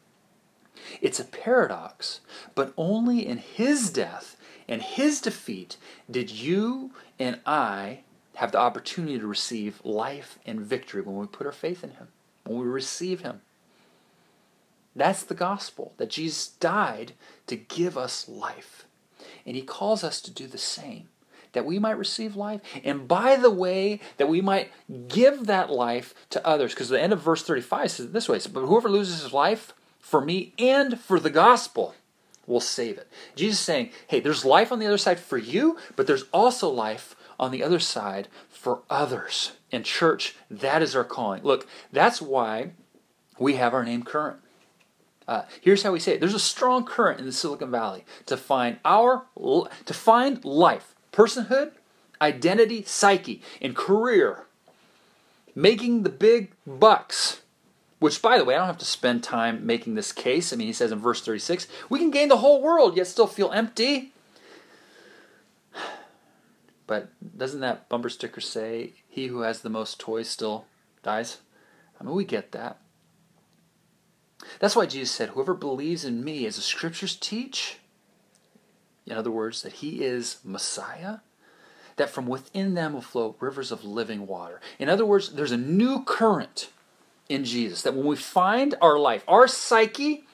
It's 1.00 1.18
a 1.18 1.24
paradox, 1.24 2.20
but 2.54 2.72
only 2.76 3.26
in 3.26 3.38
his 3.38 3.90
death 3.90 4.36
and 4.68 4.80
his 4.80 5.20
defeat 5.20 5.76
did 6.08 6.30
you 6.30 6.92
and 7.18 7.40
I 7.44 8.02
have 8.36 8.52
the 8.52 8.58
opportunity 8.58 9.18
to 9.18 9.26
receive 9.26 9.84
life 9.84 10.38
and 10.46 10.60
victory 10.60 11.02
when 11.02 11.16
we 11.16 11.26
put 11.26 11.46
our 11.46 11.52
faith 11.52 11.82
in 11.82 11.90
him, 11.90 12.08
when 12.44 12.60
we 12.60 12.66
receive 12.66 13.22
him. 13.22 13.40
That's 14.94 15.24
the 15.24 15.34
gospel, 15.34 15.94
that 15.96 16.10
Jesus 16.10 16.46
died 16.46 17.14
to 17.48 17.56
give 17.56 17.98
us 17.98 18.28
life. 18.28 18.86
And 19.44 19.56
he 19.56 19.62
calls 19.62 20.04
us 20.04 20.20
to 20.22 20.30
do 20.30 20.46
the 20.46 20.58
same, 20.58 21.08
that 21.52 21.64
we 21.64 21.78
might 21.78 21.98
receive 21.98 22.36
life. 22.36 22.60
And 22.84 23.08
by 23.08 23.36
the 23.36 23.50
way, 23.50 24.00
that 24.16 24.28
we 24.28 24.40
might 24.40 24.70
give 25.08 25.46
that 25.46 25.70
life 25.70 26.14
to 26.30 26.46
others. 26.46 26.74
Because 26.74 26.88
the 26.88 27.00
end 27.00 27.12
of 27.12 27.20
verse 27.20 27.42
35 27.42 27.90
says 27.90 28.06
it 28.06 28.12
this 28.12 28.28
way 28.28 28.38
But 28.52 28.66
whoever 28.66 28.88
loses 28.88 29.22
his 29.22 29.32
life 29.32 29.74
for 29.98 30.20
me 30.20 30.54
and 30.58 31.00
for 31.00 31.20
the 31.20 31.30
gospel 31.30 31.94
will 32.46 32.60
save 32.60 32.98
it. 32.98 33.08
Jesus 33.36 33.60
saying, 33.60 33.90
hey, 34.08 34.20
there's 34.20 34.44
life 34.44 34.72
on 34.72 34.80
the 34.80 34.86
other 34.86 34.98
side 34.98 35.20
for 35.20 35.38
you, 35.38 35.76
but 35.94 36.06
there's 36.06 36.24
also 36.32 36.68
life 36.68 37.14
on 37.38 37.52
the 37.52 37.62
other 37.62 37.78
side 37.78 38.28
for 38.48 38.82
others. 38.90 39.52
And 39.70 39.84
church, 39.84 40.34
that 40.50 40.82
is 40.82 40.96
our 40.96 41.04
calling. 41.04 41.42
Look, 41.42 41.66
that's 41.92 42.20
why 42.20 42.72
we 43.38 43.54
have 43.54 43.72
our 43.72 43.84
name 43.84 44.02
current. 44.02 44.38
Uh, 45.26 45.44
here's 45.60 45.84
how 45.84 45.92
we 45.92 46.00
say 46.00 46.14
it. 46.14 46.20
There's 46.20 46.34
a 46.34 46.40
strong 46.40 46.84
current 46.84 47.20
in 47.20 47.26
the 47.26 47.32
Silicon 47.32 47.70
Valley 47.70 48.04
to 48.26 48.36
find 48.36 48.78
our 48.84 49.26
to 49.36 49.94
find 49.94 50.44
life, 50.44 50.96
personhood, 51.12 51.72
identity, 52.20 52.82
psyche, 52.84 53.42
and 53.60 53.76
career. 53.76 54.44
Making 55.54 56.02
the 56.02 56.10
big 56.10 56.52
bucks 56.66 57.40
which, 58.00 58.22
by 58.22 58.38
the 58.38 58.46
way, 58.46 58.54
I 58.54 58.58
don't 58.58 58.66
have 58.66 58.78
to 58.78 58.84
spend 58.86 59.22
time 59.22 59.66
making 59.66 59.94
this 59.94 60.10
case. 60.10 60.52
I 60.52 60.56
mean, 60.56 60.66
he 60.66 60.72
says 60.72 60.90
in 60.90 60.98
verse 60.98 61.22
36 61.22 61.68
we 61.88 61.98
can 61.98 62.10
gain 62.10 62.28
the 62.28 62.38
whole 62.38 62.60
world 62.60 62.96
yet 62.96 63.06
still 63.06 63.28
feel 63.28 63.52
empty. 63.52 64.12
But 66.86 67.10
doesn't 67.38 67.60
that 67.60 67.88
bumper 67.88 68.08
sticker 68.08 68.40
say, 68.40 68.94
he 69.08 69.28
who 69.28 69.42
has 69.42 69.60
the 69.60 69.70
most 69.70 70.00
toys 70.00 70.28
still 70.28 70.64
dies? 71.04 71.38
I 72.00 72.02
mean, 72.02 72.16
we 72.16 72.24
get 72.24 72.50
that. 72.50 72.80
That's 74.58 74.74
why 74.74 74.86
Jesus 74.86 75.14
said, 75.14 75.28
Whoever 75.28 75.54
believes 75.54 76.04
in 76.04 76.24
me, 76.24 76.46
as 76.46 76.56
the 76.56 76.62
scriptures 76.62 77.14
teach, 77.14 77.78
in 79.10 79.16
other 79.16 79.30
words, 79.30 79.62
that 79.62 79.74
he 79.74 80.04
is 80.04 80.38
Messiah, 80.44 81.18
that 81.96 82.10
from 82.10 82.26
within 82.26 82.74
them 82.74 82.92
will 82.92 83.02
flow 83.02 83.34
rivers 83.40 83.72
of 83.72 83.84
living 83.84 84.26
water. 84.26 84.60
In 84.78 84.88
other 84.88 85.04
words, 85.04 85.30
there's 85.32 85.52
a 85.52 85.56
new 85.56 86.04
current 86.04 86.70
in 87.28 87.44
Jesus. 87.44 87.82
That 87.82 87.94
when 87.94 88.06
we 88.06 88.16
find 88.16 88.76
our 88.80 88.98
life, 88.98 89.24
our 89.26 89.48
psyche, 89.48 90.24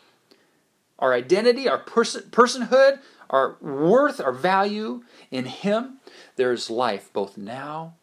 our 0.99 1.15
identity, 1.15 1.69
our 1.69 1.79
person, 1.79 2.25
personhood, 2.31 3.01
our 3.31 3.57
worth, 3.61 4.21
our 4.21 4.33
value 4.33 5.03
in 5.31 5.47
Him, 5.47 5.99
there 6.37 6.53
is 6.53 6.71
life 6.71 7.11
both 7.13 7.37
now 7.39 7.95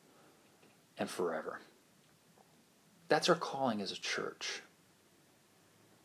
and 0.97 1.09
forever. 1.09 1.59
That's 3.09 3.29
our 3.29 3.35
calling 3.35 3.79
as 3.79 3.91
a 3.91 3.99
church. 3.99 4.63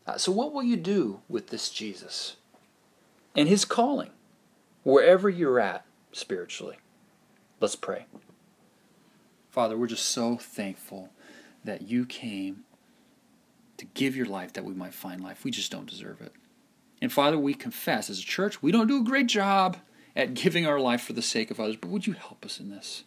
Uh, 0.06 0.18
so, 0.18 0.30
what 0.30 0.52
will 0.52 0.62
you 0.62 0.76
do 0.76 1.20
with 1.28 1.48
this 1.48 1.70
Jesus 1.70 2.36
and 3.34 3.48
His 3.48 3.64
calling, 3.64 4.10
wherever 4.88 5.28
you're 5.28 5.60
at 5.60 5.84
spiritually? 6.12 6.76
Let's 7.60 7.76
pray. 7.76 8.06
Father, 9.50 9.76
we're 9.76 9.86
just 9.86 10.06
so 10.06 10.36
thankful 10.36 11.10
that 11.64 11.82
you 11.82 12.06
came 12.06 12.64
to 13.76 13.84
give 13.84 14.16
your 14.16 14.26
life 14.26 14.54
that 14.54 14.64
we 14.64 14.72
might 14.72 14.94
find 14.94 15.22
life. 15.22 15.44
We 15.44 15.50
just 15.50 15.70
don't 15.70 15.88
deserve 15.88 16.20
it. 16.20 16.32
And 17.02 17.12
Father, 17.12 17.38
we 17.38 17.54
confess 17.54 18.08
as 18.08 18.18
a 18.18 18.24
church, 18.24 18.62
we 18.62 18.72
don't 18.72 18.86
do 18.86 19.00
a 19.00 19.04
great 19.04 19.26
job 19.26 19.76
at 20.16 20.34
giving 20.34 20.66
our 20.66 20.80
life 20.80 21.02
for 21.02 21.12
the 21.12 21.22
sake 21.22 21.50
of 21.50 21.60
others, 21.60 21.76
but 21.76 21.90
would 21.90 22.06
you 22.06 22.14
help 22.14 22.44
us 22.44 22.58
in 22.58 22.70
this? 22.70 23.04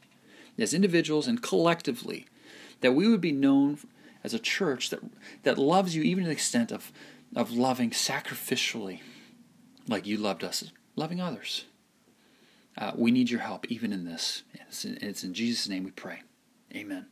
As 0.59 0.73
individuals 0.73 1.27
and 1.27 1.41
collectively, 1.41 2.27
that 2.81 2.93
we 2.93 3.07
would 3.07 3.21
be 3.21 3.31
known 3.31 3.79
as 4.23 4.33
a 4.33 4.39
church 4.39 4.91
that, 4.91 4.99
that 5.43 5.57
loves 5.57 5.95
you 5.95 6.03
even 6.03 6.23
to 6.23 6.27
the 6.27 6.33
extent 6.33 6.71
of, 6.71 6.91
of 7.35 7.51
loving 7.51 7.89
sacrificially 7.89 8.99
like 9.87 10.05
you 10.05 10.17
loved 10.17 10.43
us, 10.43 10.63
loving 10.95 11.19
others. 11.19 11.65
Uh, 12.77 12.91
we 12.95 13.11
need 13.11 13.29
your 13.29 13.41
help 13.41 13.69
even 13.69 13.91
in 13.91 14.05
this. 14.05 14.43
It's 14.53 14.85
in, 14.85 14.97
it's 15.01 15.23
in 15.23 15.33
Jesus' 15.33 15.67
name 15.67 15.83
we 15.83 15.91
pray. 15.91 16.21
Amen. 16.73 17.07